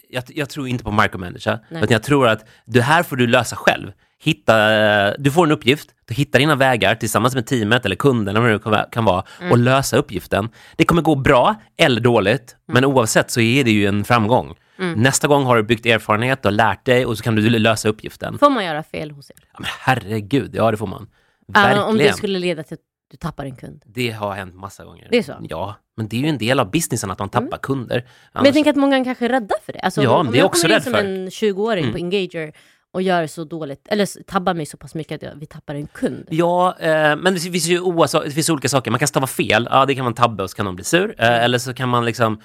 [0.10, 3.56] jag, jag tror inte på micromanage, utan jag tror att det här får du lösa
[3.56, 3.92] själv.
[4.24, 4.74] Hitta,
[5.08, 8.60] eh, du får en uppgift, du hittar dina vägar tillsammans med teamet eller kunden eller
[8.64, 9.52] vad det kan- vara Mm.
[9.52, 10.50] och lösa uppgiften.
[10.76, 14.56] Det kommer gå bra eller dåligt, men oavsett så är det ju en framgång.
[14.80, 15.00] Mm.
[15.00, 18.38] Nästa gång har du byggt erfarenhet och lärt dig och så kan du lösa uppgiften.
[18.40, 19.36] Får man göra fel hos er?
[19.54, 21.08] Ja, men herregud, ja det får man.
[21.48, 21.84] Verkligen.
[21.86, 22.80] om det skulle leda till att
[23.12, 23.84] du tappar en kund.
[23.86, 25.08] Det har hänt massa gånger.
[25.12, 25.32] Det är så?
[25.32, 25.46] Mm.
[25.50, 27.96] Ja, men det är ju en del av businessen att man tappar kunder.
[27.96, 28.04] Men
[28.34, 29.80] jag Annars- tänker att många kanske är rädda för det.
[29.80, 31.00] Alltså, Ja, om det är jag också rädd som för.
[31.00, 31.94] en 20-åring Mm.
[31.94, 32.54] på Engager
[32.94, 35.88] och gör så dåligt, eller tabbar mig så pass mycket att jag, vi tappar en
[35.88, 36.28] kund.
[36.30, 38.92] Ja, eh, men det finns ju oasa- det finns olika saker.
[38.92, 41.16] Man kan stava fel, ja det kan man tabba och så kan någon bli sur.
[41.18, 41.42] Eh, Mm.
[41.42, 42.42] eller så kan man liksom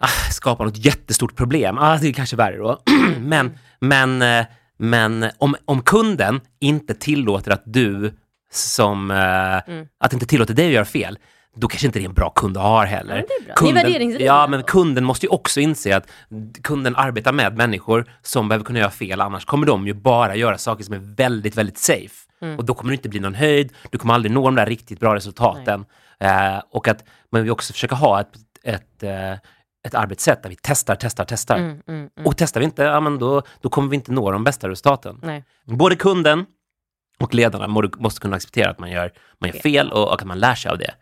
[0.00, 1.78] ah, skapa något jättestort problem.
[1.78, 2.82] Ah, det är kanske värre då.
[3.20, 4.46] men men, eh,
[4.78, 8.12] men om, om kunden inte tillåter att du
[8.52, 9.86] som, eh, Mm.
[10.00, 11.18] att inte tillåter dig att göra fel,
[11.56, 13.16] då kanske inte det är en bra kund du har heller.
[13.16, 13.64] Ja, men det är bra.
[13.64, 14.34] Ni är värderingsdrivna.
[14.34, 16.06] ja, men kunden måste ju också inse att
[16.62, 20.58] kunden arbetar med människor som behöver kunna göra fel, annars kommer de ju bara göra
[20.58, 22.14] saker som är väldigt, väldigt safe.
[22.42, 22.58] Mm.
[22.58, 25.00] Och då kommer det inte bli någon höjd, du kommer aldrig nå de där riktigt
[25.00, 25.84] bra resultaten.
[26.20, 28.32] Eh, och att man vill också försöka ha ett,
[28.64, 29.32] ett, eh,
[29.86, 31.56] ett arbetssätt där vi testar, testar, testar.
[31.56, 31.80] Mm, mm,
[32.16, 32.26] mm.
[32.26, 35.18] Och testar vi inte, ja, men då, då kommer vi inte nå de bästa resultaten.
[35.22, 35.44] Nej.
[35.64, 36.46] Både kunden
[37.20, 39.62] och ledarna må- måste kunna acceptera att man gör, man gör Fel.
[39.62, 40.94] fel och, och att man lär sig av det.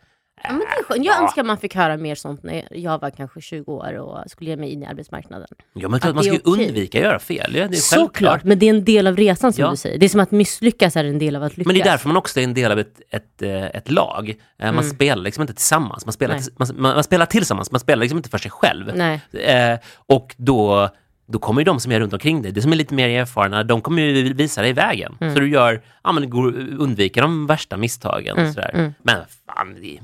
[0.43, 1.05] Ja, men det är skönt.
[1.05, 4.49] Jag önskar man fick höra mer sånt när jag var kanske 20 år och skulle
[4.49, 5.47] ge mig in i arbetsmarknaden.
[5.73, 7.55] Ja, men att man ska ju undvika att göra fel.
[7.55, 9.69] Ja, Såklart, men det är en del av resan som Ja.
[9.71, 9.97] du säger.
[9.97, 11.67] Det är som att misslyckas är en del av att lyckas.
[11.67, 14.35] Men det är därför man också är en del av ett, ett, eh, ett lag.
[14.59, 16.45] Eh, Man spelar liksom inte tillsammans, man spelar, Mm.
[16.77, 18.89] Man, man, spelar tillsammans, man spelar liksom inte för sig själv.
[19.33, 20.89] Eh, och då,
[21.31, 23.63] då kommer ju de som är runt omkring dig, det som är lite mer erfarna,
[23.63, 25.17] de kommer ju visa dig vägen.
[25.21, 25.33] Mm.
[25.33, 26.47] Så du gör, ja, men går,
[26.79, 28.37] undviker de värsta misstagen.
[28.37, 28.93] Mm, sådär.
[29.03, 29.99] Men fan, det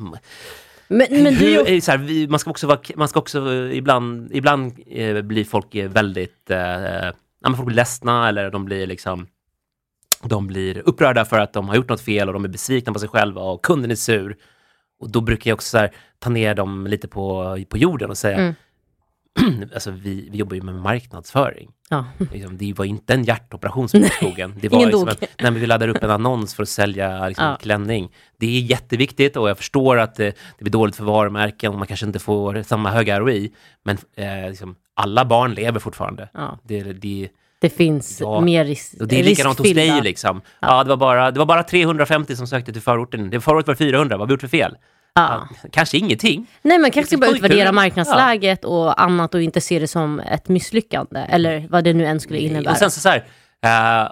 [0.87, 3.77] Men, men hur, är så här, vi, man ska också, vara, man ska också eh,
[3.77, 8.87] ibland, ibland eh, blir folk eh, väldigt, eh, ja, folk blir ledsna eller de blir
[8.87, 9.27] liksom
[10.23, 12.99] de blir upprörda för att de har gjort något fel och de är besvikna på
[12.99, 14.35] sig själva och kunden är sur.
[14.99, 18.17] Och då brukar jag också så här, ta ner dem lite på, på jorden och
[18.17, 18.55] säga, Mm.
[19.73, 21.69] alltså vi, vi jobbar ju med marknadsföring.
[21.89, 22.05] ja.
[22.31, 24.53] Liksom, det var inte en hjärtoperation som gick i skogen.
[24.61, 25.23] Det var ingen liksom dog.
[25.23, 27.55] att, när vi laddar upp en annons för att sälja liksom, Ja.
[27.61, 28.09] klänning.
[28.39, 30.25] Det är jätteviktigt och jag förstår att det,
[30.57, 33.51] det blir dåligt för varumärken och man kanske inte får samma höga ROI.
[33.83, 36.29] Men eh, liksom, alla barn lever fortfarande.
[36.33, 36.59] Ja.
[36.63, 37.29] Det, det,
[37.61, 40.41] Det finns Ja, mer ris och det är likadant hos dig liksom.
[40.59, 40.83] Ja.
[40.83, 43.29] det, var bara, det var bara 350 som sökte till förorten.
[43.29, 44.75] Det året var det 400, vad har vi gjort för fel?
[45.15, 45.47] Ja.
[45.63, 46.47] Ja, kanske ingenting.
[46.61, 50.47] Nej, man kanske ska bara utvärdera marknadsläget och annat och inte se det som ett
[50.47, 51.19] misslyckande.
[51.29, 52.71] Eller vad det nu än skulle innebära.
[52.71, 53.25] Och sen så, så här,
[54.03, 54.11] eh,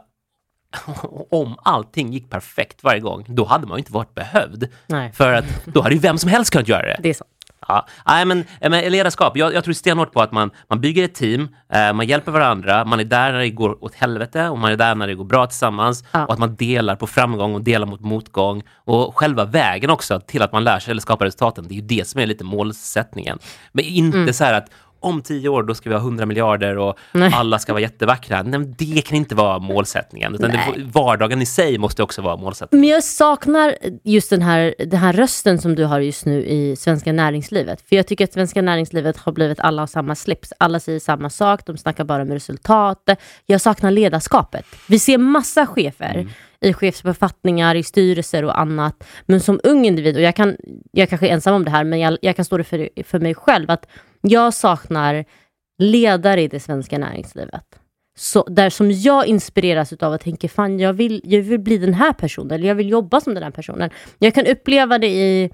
[1.32, 4.68] om allting gick perfekt varje gång, då hade man ju inte varit behövd.
[4.88, 7.00] Nej, För att då hade ju vem som helst kunnat göra det.
[7.00, 7.26] det är så.
[7.68, 7.86] Ja.
[8.06, 11.48] Nej, men, men ledarskap, jag, jag tror stenhårt på att man, man bygger ett team,
[11.74, 14.76] eh, man hjälper varandra, man är där när det går åt helvete och man är
[14.78, 16.26] där när det går bra tillsammans Ja.
[16.26, 20.42] och att man delar på framgång och delar mot motgång och själva vägen också till
[20.42, 21.66] att man lär sig eller skapar resultaten.
[21.68, 23.40] Det är ju det som är lite målsättningen.
[23.72, 24.34] Men inte Mm.
[24.34, 24.70] så här att
[25.04, 27.32] om tio år då ska vi ha 100 miljarder och Nej.
[27.34, 28.44] alla ska vara jättevackra.
[28.44, 30.36] Nej, men det kan inte vara målsättningen.
[30.36, 30.60] Utan det,
[30.94, 32.82] vardagen i sig måste också vara målsättningen.
[32.82, 36.76] Men jag saknar just den här, den här rösten som du har just nu i
[36.76, 37.82] svenska näringslivet.
[37.90, 40.54] För jag tycker att svenska näringslivet har blivit alla har samma slips.
[40.58, 43.10] Alla säger samma sak, de snackar bara om resultat.
[43.46, 44.66] Jag saknar ledarskapet.
[44.88, 46.28] Vi ser massa chefer
[46.64, 49.04] i chefsbefattningar, i styrelser och annat.
[49.26, 50.58] Men som ung individ, och jag, kan,
[50.92, 53.20] jag kanske är ensam om det här, men jag, jag kan stå det för, för
[53.20, 53.88] mig själv, att
[54.22, 55.26] jag saknar
[55.78, 57.80] ledare i det svenska näringslivet.
[58.16, 61.94] Så, där som jag inspireras av att tänka, fan jag vill, jag vill bli den
[61.94, 63.90] här personen, eller jag vill jobba som den här personen.
[64.20, 65.52] Jag kan uppleva det i,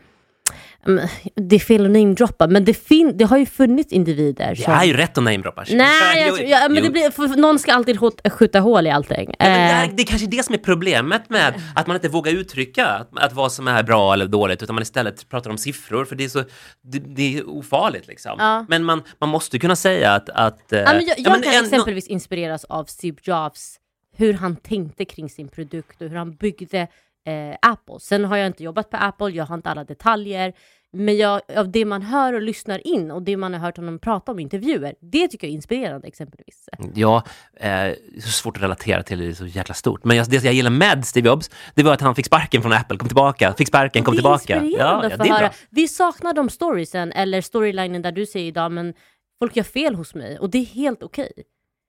[1.35, 4.73] det är fel att namedroppa, men det, fin, det har ju funnits individer Det som...
[4.73, 5.65] är ju rätt att namedroppa.
[5.71, 6.91] Nej, jag, men det Jo.
[6.91, 9.35] blir, för någon ska alltid hot- skjuta hål i allting.
[9.39, 12.09] Ja, det, Eh, är, det är kanske det som är problemet med att man inte
[12.09, 15.57] vågar uttrycka att, att vad som är bra eller dåligt, utan man istället pratar om
[15.57, 16.43] siffror, för det är så
[16.81, 18.07] det, det är ofarligt.
[18.07, 18.35] Liksom.
[18.39, 18.65] Ja.
[18.69, 20.29] Men man, man måste kunna säga att...
[20.29, 23.75] att eh, Ja, men jag ja, jag men kan en- exempelvis inspireras av Steve Jobs,
[24.17, 26.87] hur han tänkte kring sin produkt och hur han byggde
[27.29, 27.99] eh, Apple.
[27.99, 30.53] Sen har jag inte jobbat på Apple, jag har inte alla detaljer.
[30.91, 33.99] Men jag, av det man hör och lyssnar in och det man har hört honom
[33.99, 36.69] prata om i intervjuer, det tycker jag är inspirerande exempelvis.
[36.95, 37.23] Ja,
[37.55, 40.03] eh, det är så svårt att relatera till, det är så jäkla stort.
[40.03, 42.73] Men jag, det jag gillar med Steve Jobs, det var att han fick sparken från
[42.73, 44.55] Apple, kom tillbaka, fick sparken, kom det är tillbaka.
[44.55, 45.39] inspirerande ja, att det är höra.
[45.39, 45.51] bra.
[45.69, 48.93] Vi saknar de storiesen eller storylinen där du säger idag, men
[49.39, 51.31] folk gör fel hos mig och det är helt okej.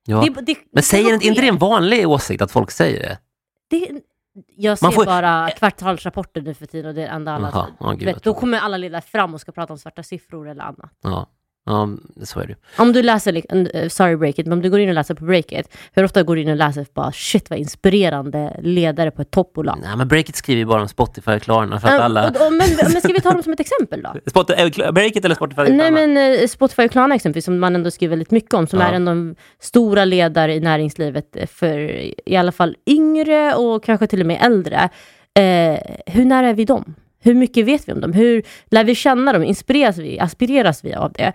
[0.06, 0.20] Ja.
[0.20, 3.18] Det, det, Men säger inte, inte det en vanlig åsikt att folk säger det?
[3.70, 4.02] det,
[4.56, 8.04] jag ser får- bara kvartalsrapporter nu för tiden och det är enda ja, du gud,
[8.04, 10.90] vet, då kommer alla ledare fram och ska prata om svarta siffror eller annat.
[11.02, 11.26] Ja,
[11.66, 11.88] ja
[12.24, 12.54] så är det.
[12.78, 13.42] Om du läser,
[13.76, 16.36] eh, sorry Breakit, men om du går in och läser på Breakit, hur ofta går
[16.36, 19.78] du in och läser bara shit vad inspirerande ledare på ett toppbolag?
[19.82, 22.28] Nej, men Breakit skriver ju bara om Spotify och Klarna för att Eh, alla...
[22.28, 24.14] och, och, men, men ska vi ta dem som ett exempel då?
[24.30, 25.62] Spot, äh, Breakit eller Spotify?
[25.62, 25.90] Nej Klarna?
[25.90, 28.86] men eh, Spotify och Klarna exempelvis, som man ändå skriver väldigt mycket om, som Ja.
[28.88, 31.78] är ändå stora ledare i näringslivet eh, för
[32.28, 34.88] i alla fall yngre och kanske till och med äldre.
[35.38, 36.94] Eh, hur nära är vi dem?
[37.22, 38.12] Hur mycket vet vi om dem?
[38.12, 39.42] Hur lär vi känna dem?
[39.42, 40.20] Inspireras vi?
[40.20, 41.32] Aspireras vi av det?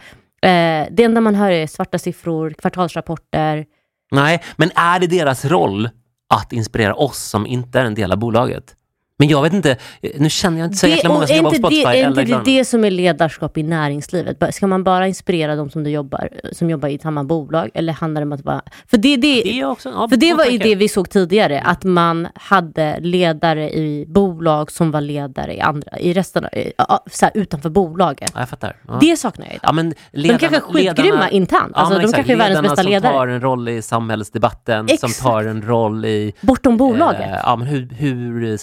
[0.50, 3.66] Eh, det enda man hör är svarta siffror, kvartalsrapporter.
[4.12, 5.90] Nej, men är det deras roll
[6.34, 8.76] att inspirera oss som inte är en del av bolaget?
[9.20, 9.78] Men jag vet inte,
[10.18, 12.08] nu känner jag inte så jäkla och många som jobbar på inte det, Spotify är
[12.08, 14.56] inte det det som är ledarskap i näringslivet?
[14.56, 17.70] Ska man bara inspirera de som, du jobbar, som jobbar i samma bolag?
[17.74, 18.62] Eller handlar det om att vara...
[18.88, 21.60] För det, det, Det är också, ja, För det var ju det vi såg tidigare,
[21.62, 27.04] att man hade ledare i bolag som var ledare i andra, i resten av, ja,
[27.12, 28.32] så här, utanför bolaget.
[28.34, 28.76] Ja, jag fattar.
[28.88, 28.98] Ja.
[29.02, 29.70] Det saknar jag idag.
[29.70, 32.16] Ja, men de ledarna, kanske är skitgrymma ledarna- internt, Ja, alltså, men de exakt.
[32.16, 33.14] kanske är världens bästa som ledare.
[33.14, 35.22] tar en roll i samhällsdebatten, som Exakt.
[35.22, 36.34] tar en roll i...
[36.42, 37.22] Bortom bolaget.
[37.22, 38.58] Eh, ja, men hur, hur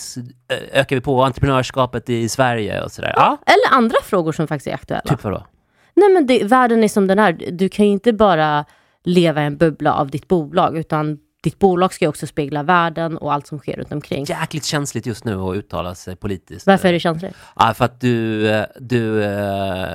[0.73, 3.13] ökar vi på entreprenörskapet i Sverige och sådär?
[3.17, 5.03] Ja, Eller andra frågor som faktiskt är aktuella.
[5.03, 5.47] typ vadå?
[5.95, 8.65] Nej men det, världen är som den är, du kan ju inte bara
[9.05, 13.17] leva i en bubbla av ditt bolag, utan ditt bolag ska ju också spegla världen
[13.19, 14.25] och allt som sker runt omkring.
[14.25, 16.67] Jäkligt känsligt just nu att uttala sig politiskt.
[16.67, 17.37] Varför är det känsligt?
[17.57, 19.89] Ja, för att du, eh, du eh,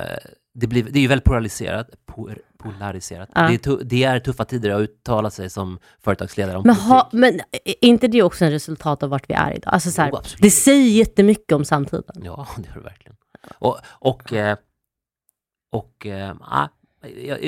[0.54, 1.88] det, blir, det är ju väldigt polariserat.
[2.06, 3.28] Por, polariserat.
[3.34, 3.42] Ja.
[3.42, 6.90] Det, är tu, det är tuffa tider att uttala sig som företagsledare om Men, politik.
[6.90, 9.74] ha, men är inte det också en resultat av vart vi är idag?
[9.74, 12.22] Alltså så här, Jo, det säger jättemycket om samtiden.
[12.22, 13.16] Ja, det gör det verkligen.
[13.58, 14.56] Och, och, eh,
[15.72, 16.06] och
[16.40, 16.68] ah,
[17.22, 17.44] jag,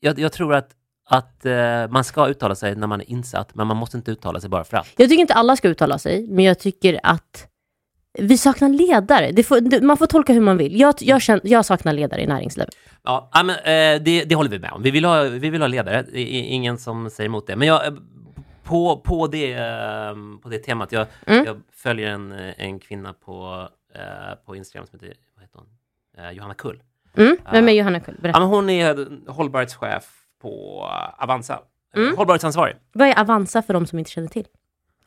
[0.00, 0.70] jag, jag tror att,
[1.08, 4.40] att eh, man ska uttala sig när man är insatt, men man måste inte uttala
[4.40, 4.92] sig bara för allt.
[4.96, 7.48] Jag tycker inte alla ska uttala sig, men jag tycker att
[8.18, 9.42] vi saknar ledare.
[9.42, 10.80] Får, man får tolka hur man vill.
[10.80, 12.70] Jag, jag, känner, jag saknar ledare i näringslivet.
[13.02, 14.82] Ja, ja, men, eh, det, det håller vi med om.
[14.82, 17.56] Vi vill ha, vi vill ha ledare, det är ingen som säger emot det.
[17.56, 17.98] Men jag,
[18.64, 21.44] på, på, det, eh, på det temat, jag, Mm.
[21.44, 24.00] jag följer en, en kvinna på, eh,
[24.46, 25.68] på Instagram som heter, vad heter hon?
[26.36, 26.82] Johanna Kull.
[27.16, 27.36] Mm?
[27.52, 28.14] Vem är Johanna Kull?
[28.18, 28.40] Ja, Berätta.
[28.40, 30.04] men hon är hållbarhetschef
[30.42, 30.80] på
[31.18, 31.60] Avanza.
[31.96, 32.16] Mm.
[32.16, 32.76] Hållbarhetsansvarig.
[32.92, 34.46] Vad är Avanza för de som inte känner till?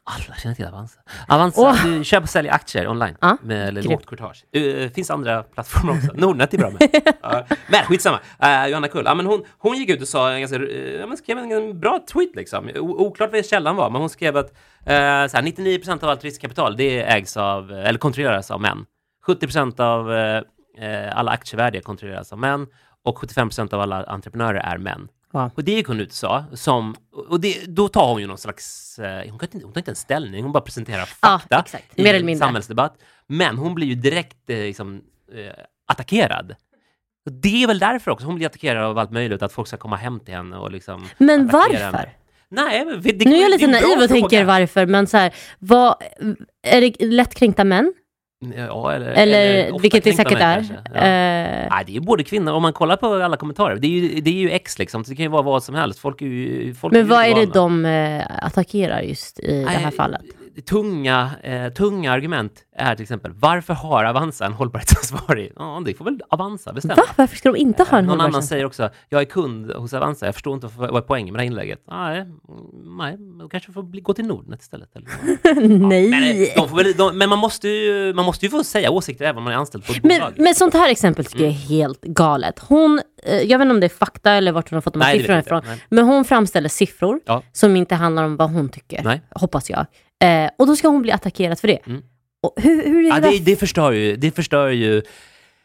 [0.08, 1.00] Alla känner till Avanza.
[1.28, 1.86] Avanza, Åh.
[1.86, 4.46] du köper och säljer aktier online Ja, med lågt courtage.
[4.52, 6.12] Det finns andra plattformar också.
[6.13, 6.89] Nordnet är bra med.
[7.22, 8.20] Ja, men skitsamma.
[8.44, 11.08] Uh, Johanna Kull, ja, men hon, hon gick ut och sa en ganska, eh, ja,
[11.08, 12.70] men skrev en, en bra tweet liksom.
[12.76, 14.52] O, oklart vad källan var, men hon skrev att
[14.86, 18.86] eh, så här, 99% av allt riskkapital det ägs av, eller kontrolleras av män.
[19.28, 20.41] 70% av eh,
[20.78, 22.68] eh, alla aktievärden kontrolleras av män
[23.04, 25.08] och 75% av alla entreprenörer är män.
[25.36, 25.52] Wow.
[25.56, 26.95] Och det gick hon ut och sa, som,
[27.30, 29.91] och det, då tar hon ju någon slags, eh, hon, kan inte, hon tar inte
[29.91, 32.00] en ställning, hon bara presenterar Ja, fakta exakt.
[32.00, 32.45] i en mindre.
[32.45, 32.98] samhällsdebatt.
[33.28, 35.02] Men hon blir ju direkt eh, liksom,
[35.34, 36.56] eh, attackerad.
[37.26, 39.78] Och det är väl därför också, hon blir attackerad av allt möjligt, att folk ska
[39.78, 41.78] komma hem till henne och liksom Men varför?
[41.78, 42.10] henne.
[42.50, 45.95] Nej, det, Nu är jag lite naiv och tänker varför, men så här, vad,
[46.63, 47.93] är det lättkränkta män?
[48.58, 50.55] Ja, eller, Eller, ofta vilket det säkert är.
[50.55, 50.73] kanske.
[50.93, 50.99] Ja.
[50.99, 53.91] Eh, Nej, det är ju både kvinnor, om man kollar på alla kommentarer, det är
[53.91, 55.99] ju, det är ju ex liksom, det kan ju vara vad som helst.
[55.99, 59.69] Folk är ju, folk men ju vad är det de eh, attackerar just i det
[59.69, 60.21] här Nej, fallet?
[60.62, 65.52] Tunga, eh, tunga argument är till exempel, varför har Avanza en hållbarhetsansvarig?
[65.56, 66.96] Ja, det får väl Avanza bestämma.
[66.96, 67.04] Va?
[67.15, 70.26] Varför ska de inte ha en Någon annan säger också, jag är kund hos Avanza,
[70.26, 71.84] jag förstår inte vad är poängen med det här inlägget.
[71.91, 72.34] Nej, mm,
[72.98, 74.96] nej då kanske får bli, gå till Nordnet istället.
[74.96, 75.08] Eller?
[75.88, 76.10] Nej!
[76.10, 79.26] Men, eh, de väl, de, men man, måste ju, man måste ju få säga åsikter
[79.26, 80.34] även om man är anställd på ett Men, bolag.
[80.38, 82.60] men sånt här exempel tycker jag är helt galet.
[82.60, 85.02] Hon, eh, jag vet inte om det är fakta eller vart hon har fått de
[85.02, 85.62] här Nej, siffrorna ifrån.
[85.89, 87.41] Men hon framställer siffror Ja.
[87.52, 89.22] som inte handlar om vad hon tycker, Nej.
[89.30, 89.86] hoppas jag.
[90.23, 91.80] Eh, och då ska hon bli attackerad för det.
[91.88, 92.01] Mm.
[92.43, 95.01] Och hur, hur, är Ja, det, det förstör ju, det förstör ju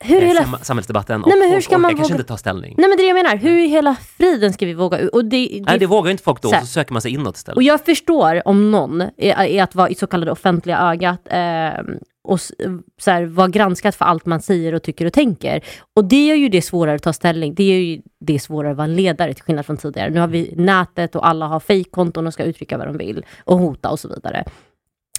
[0.04, 2.20] hur eh, hela sam, samhällsdebatten Nej, och men hur folk ska man orkar kanske våga-
[2.20, 2.74] inte ta ställning.
[2.78, 5.08] Nej men det är det jag menar, hur i hela friden ska vi våga?
[5.12, 7.36] Och, det, det, Nej, det vågar inte folk då, Så så söker man sig inåt
[7.36, 7.56] istället.
[7.56, 11.84] och jag förstår om någon är, är att vara i så kallade offentliga ögat eh,
[12.24, 12.52] och s-
[13.00, 15.60] så här, vara granskat för allt man säger och tycker och tänker.
[15.96, 17.54] Och det gör ju det svårare att ta ställning.
[17.54, 20.10] Det gör ju det svårare att vara en ledare till skillnad från tidigare.
[20.10, 23.58] Nu har vi nätet och alla har fejkkonton och ska uttrycka vad de vill och
[23.58, 24.44] hota och så vidare.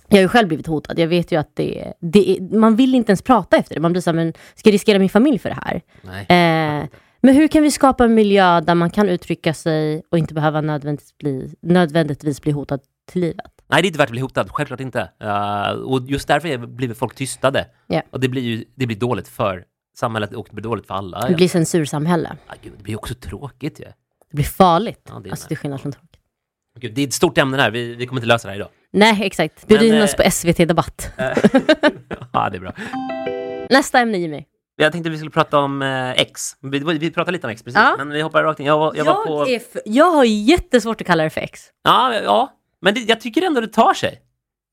[0.07, 0.99] Jag har ju själv blivit hotad.
[0.99, 3.81] Jag vet ju att det, det man vill inte ens prata efter det.
[3.81, 5.81] Man blir så här, men ska jag riskera min familj för det här?
[6.81, 6.87] Eh,
[7.21, 10.61] men hur kan vi skapa en miljö där man kan uttrycka sig och inte behöva
[10.61, 12.79] nödvändigtvis bli, nödvändigtvis bli hotad
[13.11, 13.51] till livet?
[13.71, 15.09] Nej, det är inte värt att bli hotad, självklart inte.
[15.23, 17.65] Uh, och just därför är- blir folk tystade.
[17.87, 18.01] Ja.
[18.11, 19.63] Och det blir ju det blir dåligt för
[19.97, 21.27] samhället och det blir dåligt för alla.
[21.27, 22.37] Det blir censursamhälle.
[22.47, 23.83] Ah, gud, det blir också tråkigt ju.
[24.31, 25.01] Det blir farligt.
[25.09, 26.07] Ja, det är alltså till skillnad från tråkigt.
[26.79, 28.69] Gud, det är ett stort ämne här, vi, vi kommer inte lösa det här idag.
[28.93, 29.67] Nej, exakt.
[29.67, 31.11] Bjud in eh, oss på SVT Debatt.
[31.17, 31.25] Eh,
[32.33, 32.73] ja, det är bra.
[33.69, 34.43] Nästa ämne Jimmy.
[34.75, 36.41] Jag tänkte att vi skulle prata om eh, X.
[36.61, 37.95] Vi, vi pratade lite om X precis, Ja.
[37.97, 38.65] men vi hoppar rakt in.
[38.65, 39.45] Jag, var- jag var på...
[39.49, 41.61] f- jag har jättesvårt att kalla det för X.
[41.83, 42.51] Ja, ja.
[42.81, 44.21] Men det, jag tycker ändå det tar sig.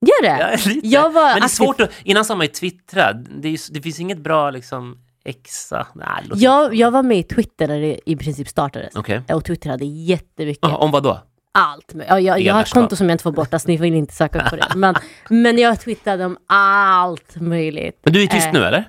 [0.07, 0.39] Gör det?
[0.65, 0.87] Ja, lite.
[0.89, 1.91] Jag var men det är aktiv- svårt att...
[2.05, 3.13] Innan sa man ju twittra.
[3.13, 4.99] Det, är, det finns inget bra liksom
[5.45, 5.87] Xa.
[5.95, 8.97] Nej, Jag, jag var med i Twitter när det i princip startades.
[8.97, 9.23] Okej.
[9.29, 10.59] Och Twitter hade jättemycket.
[10.63, 11.21] Jaha, Om vad då?
[11.53, 11.93] allt.
[12.09, 14.15] Ja, jag, jag har ett konto som jag inte får bort, alltså ni vill inte
[14.15, 14.67] söka upp på det.
[14.77, 14.95] Men,
[15.29, 18.01] men jag twittrade om allt möjligt.
[18.05, 18.89] Men du är tyst Eh, nu eller?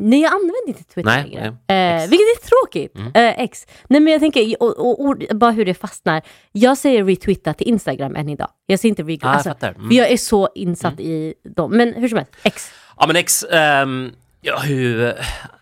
[0.00, 1.56] Nej, jag använder inte Twitter Nej, längre.
[1.68, 2.02] nej.
[2.02, 2.96] Eh, vilket är tråkigt.
[2.96, 3.12] Mm.
[3.14, 3.66] Eh, X.
[3.88, 6.22] Nej, men jag tänker, och, och, ord, bara hur det fastnar.
[6.52, 8.50] Jag säger retweeta till Instagram än idag.
[8.66, 9.26] Jag säger inte retweeta.
[9.26, 9.74] Jag alltså, fattar.
[9.74, 9.92] Mm.
[9.92, 11.70] jag är så insatt i dem.
[11.76, 12.72] Men hur som helst, X.
[12.98, 15.14] Ja men X, ehm, ja hur...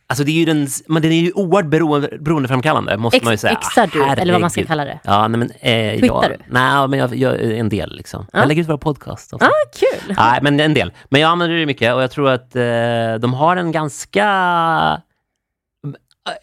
[0.09, 3.33] Alltså det är ju den, men den är ju oerhört beroende, beroendeframkallande måste X, man
[3.33, 3.55] ju säga.
[3.55, 4.99] Xar du, eller vad man ska kalla det.
[5.05, 5.51] Ja, nej men...
[5.51, 6.37] Eh, Twittrar jag, du?
[6.51, 8.27] Nej, men jag, jag, en del liksom.
[8.33, 8.39] Ja.
[8.39, 9.33] Jag lägger ut våra podcast.
[9.33, 9.49] och Ah,
[9.81, 10.15] kul!
[10.19, 10.93] Nej, men en del.
[11.09, 12.63] Men jag använder det mycket och jag tror att eh,
[13.21, 14.27] de har en ganska...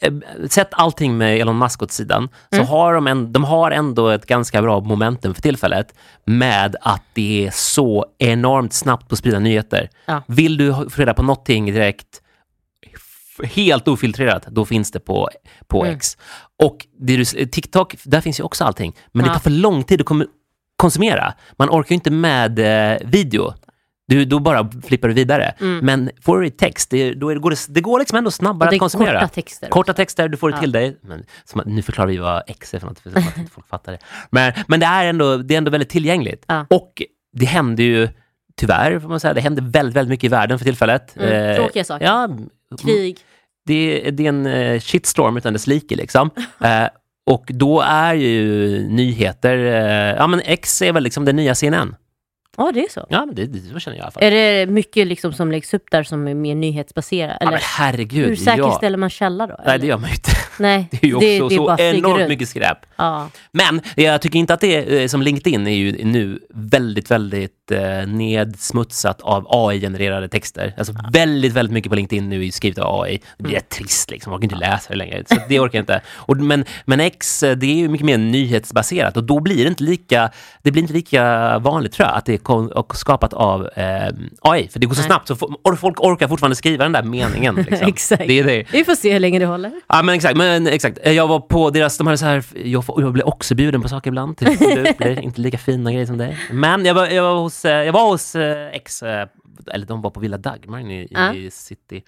[0.02, 0.14] eh,
[0.50, 2.66] Sett allting med Elon Musk åt sidan, Mm.
[2.66, 5.94] så har de, en, de har ändå ett ganska bra momentum för tillfället
[6.26, 9.90] med att det är så enormt snabbt på att sprida nyheter.
[10.06, 10.22] Ja.
[10.28, 12.20] Vill du få reda på någonting direkt,
[13.44, 15.30] helt ofiltrerat, då finns det på,
[15.68, 15.96] på Mm.
[15.96, 16.18] X.
[16.64, 19.30] Och det du, TikTok, där finns ju också allting, men Ja.
[19.32, 20.08] det tar för lång tid att
[20.78, 21.34] konsumera.
[21.58, 23.54] Man orkar ju inte med eh, video.
[24.08, 25.54] Du, då bara flippar du vidare.
[25.82, 28.70] Men får du text, det, då är det, går det, det går liksom ändå snabbare
[28.70, 29.20] att konsumera.
[29.20, 30.62] korta texter Korta texter, du får det Ja.
[30.62, 30.98] till dig.
[31.02, 33.92] Men, som, nu förklarar vi vad X är för något, för att inte folk fattar
[33.92, 33.98] det.
[34.32, 36.46] Men, men det, är ändå, det är ändå väldigt tillgängligt.
[36.48, 36.66] Ja.
[36.70, 37.02] Och
[37.34, 38.10] det händer ju,
[38.60, 41.16] tyvärr får man säga, det händer väldigt, väldigt mycket i världen för tillfället.
[41.18, 42.06] Mm, Eh, tråkiga saker.
[42.06, 42.30] Ja,
[42.84, 43.18] Krig.
[43.66, 46.30] det, det är en eh, shitstorm utan dess like liksom.
[46.64, 46.88] Eh,
[47.26, 49.56] och då är ju nyheter,
[50.18, 51.96] ja men X är väl liksom det nya CNN.
[52.58, 53.06] Ja, det är så.
[53.10, 54.24] Ja, men det, det så känner jag i alla fall.
[54.24, 57.38] Är det mycket liksom som läggs upp där som är mer nyhetsbaserat?
[57.40, 58.44] Ja, Eller men herregud, hur ja.
[58.44, 59.56] säkerställer man källa då?
[59.58, 59.78] Nej, eller?
[59.80, 60.32] det gör man ju inte.
[60.60, 62.30] Nej, Det är ju också det så bara flyger enormt runt.
[62.30, 62.78] mycket skräp.
[62.96, 63.30] Ja.
[63.52, 68.08] Men jag tycker inte att det är, som LinkedIn är ju nu väldigt, väldigt eh,
[68.08, 70.74] nedsmutsat av AI-genererade texter.
[70.78, 73.22] Alltså väldigt, väldigt mycket på LinkedIn nu är skrivet av AI.
[73.38, 75.24] Det blir rätt trist liksom, man orkar inte läsa det längre.
[75.26, 76.02] Så det orkar jag inte.
[76.16, 79.68] Och, men, men X, eh, det är ju mycket mer nyhetsbaserat och då blir det
[79.68, 84.08] inte lika, det blir inte lika vanligt tror jag, att det är skapat av eh,
[84.42, 84.68] AI.
[84.68, 85.08] För det går så Nej.
[85.08, 85.36] snabbt så
[85.80, 87.56] folk orkar fortfarande skriva den där meningen.
[87.70, 87.88] Liksom.
[87.88, 88.28] Exakt.
[88.28, 88.66] Det är det.
[88.72, 89.72] Vi får se hur länge det håller.
[89.88, 91.00] Ja men exakt, men exakt.
[91.06, 93.90] Jag var på deras, de hade så här, jag, får, jag blir också bjuden på
[93.90, 96.38] saker ibland, typ du blir, inte lika fina grejer som dig.
[96.52, 99.28] Men jag var, jag var hos, eh, jag var hos eh, X, eh,
[99.72, 101.34] eller de var på Villa Dagmar i, Ja.
[101.34, 102.04] i city,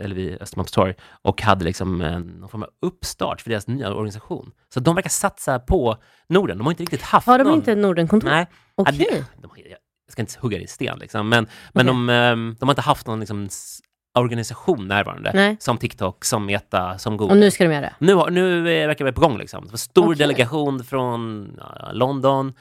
[0.00, 4.50] eller vid Östermalmstorg, och hade liksom eh, någon form av uppstart för deras nya organisation.
[4.74, 5.96] Så de verkar satsa på
[6.28, 7.54] Norden, de har inte riktigt haft Har de någon.
[7.56, 8.28] inte Nordenkontor?
[8.28, 8.46] Nej.
[8.74, 9.24] Okej.
[9.42, 9.50] De,
[10.06, 11.28] jag ska inte hugga det i sten, liksom.
[11.28, 12.06] men, men Okej.
[12.06, 13.48] de, eh, de har inte haft någon liksom,
[14.18, 15.30] organisation närvarande.
[15.34, 15.56] Nej.
[15.60, 17.32] Som TikTok, som Meta, som Google.
[17.34, 17.94] Och nu ska de göra det?
[17.98, 19.38] Nu, nu verkar vi på gång.
[19.38, 19.60] Liksom.
[19.64, 20.18] Det var en stor Okej.
[20.18, 22.52] delegation från ja, London,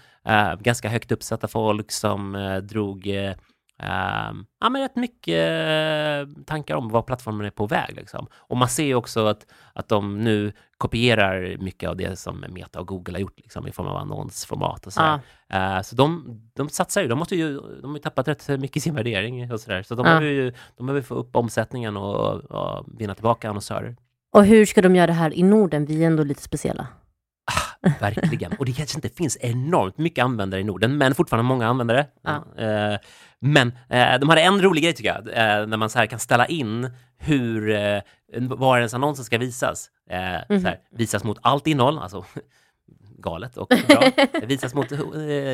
[0.60, 3.30] ganska högt uppsatta folk som eh, drog eh,
[3.84, 7.96] eh, ja, men rätt mycket eh, tankar om vad plattformen är på väg.
[7.96, 8.28] Liksom.
[8.34, 12.88] Och man ser också att, att de nu kopierar mycket av det som Meta och
[12.88, 15.20] Google har gjort liksom, i form av annonsformat och sådär.
[15.50, 18.78] Eh, så de, de satsar ju, de, måste ju, de har ju tappat rätt mycket
[18.78, 19.84] i sin värdering och sådär.
[19.84, 20.12] Så de, Ja.
[20.20, 23.96] behöver ju, de behöver få upp omsättningen och, och vinna tillbaka annonsörer.
[24.34, 25.86] Och hur ska de göra det här i Norden?
[25.86, 26.88] Vi är ändå lite speciella.
[28.00, 28.52] Verkligen.
[28.60, 32.08] Och det kanske inte finns enormt mycket användare i Norden, men fortfarande många användare.
[32.22, 32.46] Ja.
[32.58, 33.00] Eh,
[33.40, 36.20] men eh, de hade en rolig grej tycker jag, eh, när man så här kan
[36.20, 37.76] ställa in hur,
[38.56, 39.90] var ens annonsen ska visas.
[40.50, 40.62] Mhm.
[40.62, 42.26] så här, visas mot allt innehåll, alltså
[43.18, 44.12] galet och bra.
[44.44, 44.92] visas mot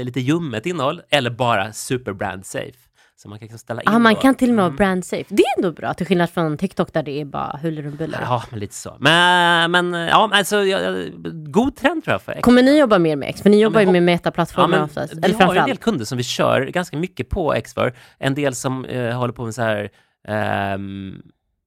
[0.04, 2.85] lite ljummet innehåll, eller bara super brand safe.
[3.18, 4.76] Så man kan liksom ställa in Ah, man då- kan till och med vara Mm.
[4.78, 5.26] brand safe.
[5.36, 8.20] Det är ändå bra, till skillnad från TikTok där det är bara huller och buller.
[8.22, 8.98] Ja, men lite så.
[9.00, 10.96] Men, men ja, alltså, ja,
[11.32, 12.42] god trend tror jag för X.
[12.42, 13.42] Kommer ni jobba mer med X?
[13.42, 15.14] För ni jobbar ju men med Ja, metaplattformar men oftast.
[15.14, 17.94] vi Eller har ju en del kunder som vi kör ganska mycket på X för.
[18.20, 19.90] En del som eh, håller på med så här,
[20.28, 21.22] ehm,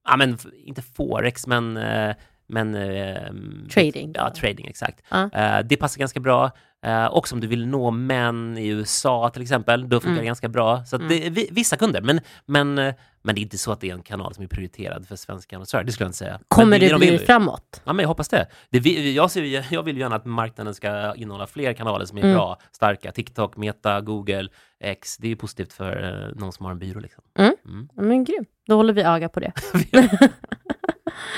[0.08, 2.14] ja men inte forex men, eh,
[2.48, 4.12] men ehm, Trading.
[4.14, 5.00] Ja, trading exakt.
[5.12, 6.50] Eh, det passar ganska bra.
[6.87, 10.20] Uh, och om du vill nå män i USA till exempel, då funkar Mm.
[10.20, 10.84] det ganska bra.
[10.84, 13.80] Så det är vi, vissa kunder, men, men, eh, men det är inte så att
[13.80, 16.40] det är en kanal som är prioriterad för svenska annonsörer, det skulle jag inte säga.
[16.48, 17.20] Kommer det, det de bli vill.
[17.20, 17.82] framåt?
[17.84, 18.46] Ja, men jag hoppas det.
[18.70, 18.78] det
[19.12, 22.34] jag, ser, jag vill ju gärna att marknaden ska innehålla fler kanaler som är Mm.
[22.34, 23.12] bra, starka.
[23.12, 24.48] TikTok, Meta, Google,
[24.80, 25.16] X.
[25.16, 27.00] Det är ju positivt för eh, någon som har en byrå.
[27.00, 27.24] Liksom.
[27.38, 27.54] Mm.
[27.64, 27.88] Mm.
[27.94, 28.44] Men grym.
[28.66, 29.52] Då håller vi öga på det.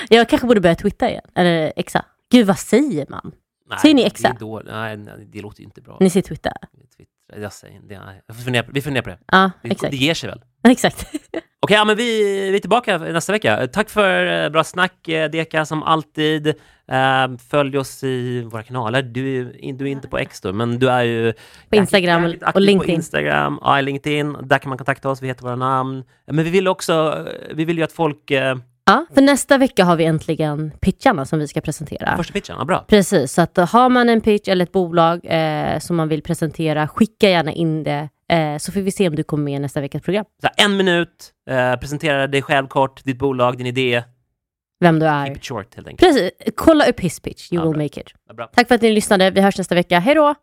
[0.09, 1.23] jag kanske borde börja twittra igen.
[1.35, 2.05] Eller exa.
[2.31, 3.31] Gud, vad säger man?
[3.69, 5.97] Nej, Säger ni det är då- Nej, nej, det låter ju inte bra.
[5.99, 6.53] Ni Twitter?
[6.97, 8.21] Twitter, jag säger, det, nej.
[8.27, 9.17] Jag får fundera, vi funderar på det.
[9.31, 9.91] Ja, Det, exakt.
[9.91, 10.41] det ger sig väl.
[10.71, 11.05] exakt.
[11.63, 13.67] Okej, ja, men vi, vi är tillbaka nästa vecka.
[13.67, 16.47] Tack för eh, bra snack, eh, Deka, som alltid.
[16.87, 19.01] Eh, följ oss i våra kanaler.
[19.01, 21.33] Du, är- du är inte på X då, men du är ju
[21.69, 22.79] På Instagram och LinkedIn.
[22.95, 24.37] På Instagram, ja, LinkedIn.
[24.43, 26.03] Där kan man kontakta oss, vi heter våra namn.
[26.25, 28.31] Men vi vill också, vi vill ju att folk...
[28.91, 32.17] Ja, för nästa vecka har vi äntligen pitcharna som vi ska presentera.
[32.17, 32.85] första pitchen, ja, bra.
[32.87, 36.87] Precis, så att har man en pitch eller ett bolag eh, som man vill presentera,
[36.87, 39.81] skicka gärna in det eh, så får vi se om du kommer med i nästa
[39.81, 40.25] veckas program.
[40.41, 44.03] Så här, en minut, eh, presentera dig själv kort, ditt bolag, din idé.
[44.79, 45.31] Vem du Keep är.
[45.37, 46.13] it short helt enkelt.
[46.13, 47.83] Precis, kolla upp his pitch, you Ja, will bra.
[47.83, 48.07] make it.
[48.37, 48.49] Ja.
[48.55, 49.99] Tack för att ni lyssnade, vi hörs nästa vecka.
[49.99, 50.35] Hej då!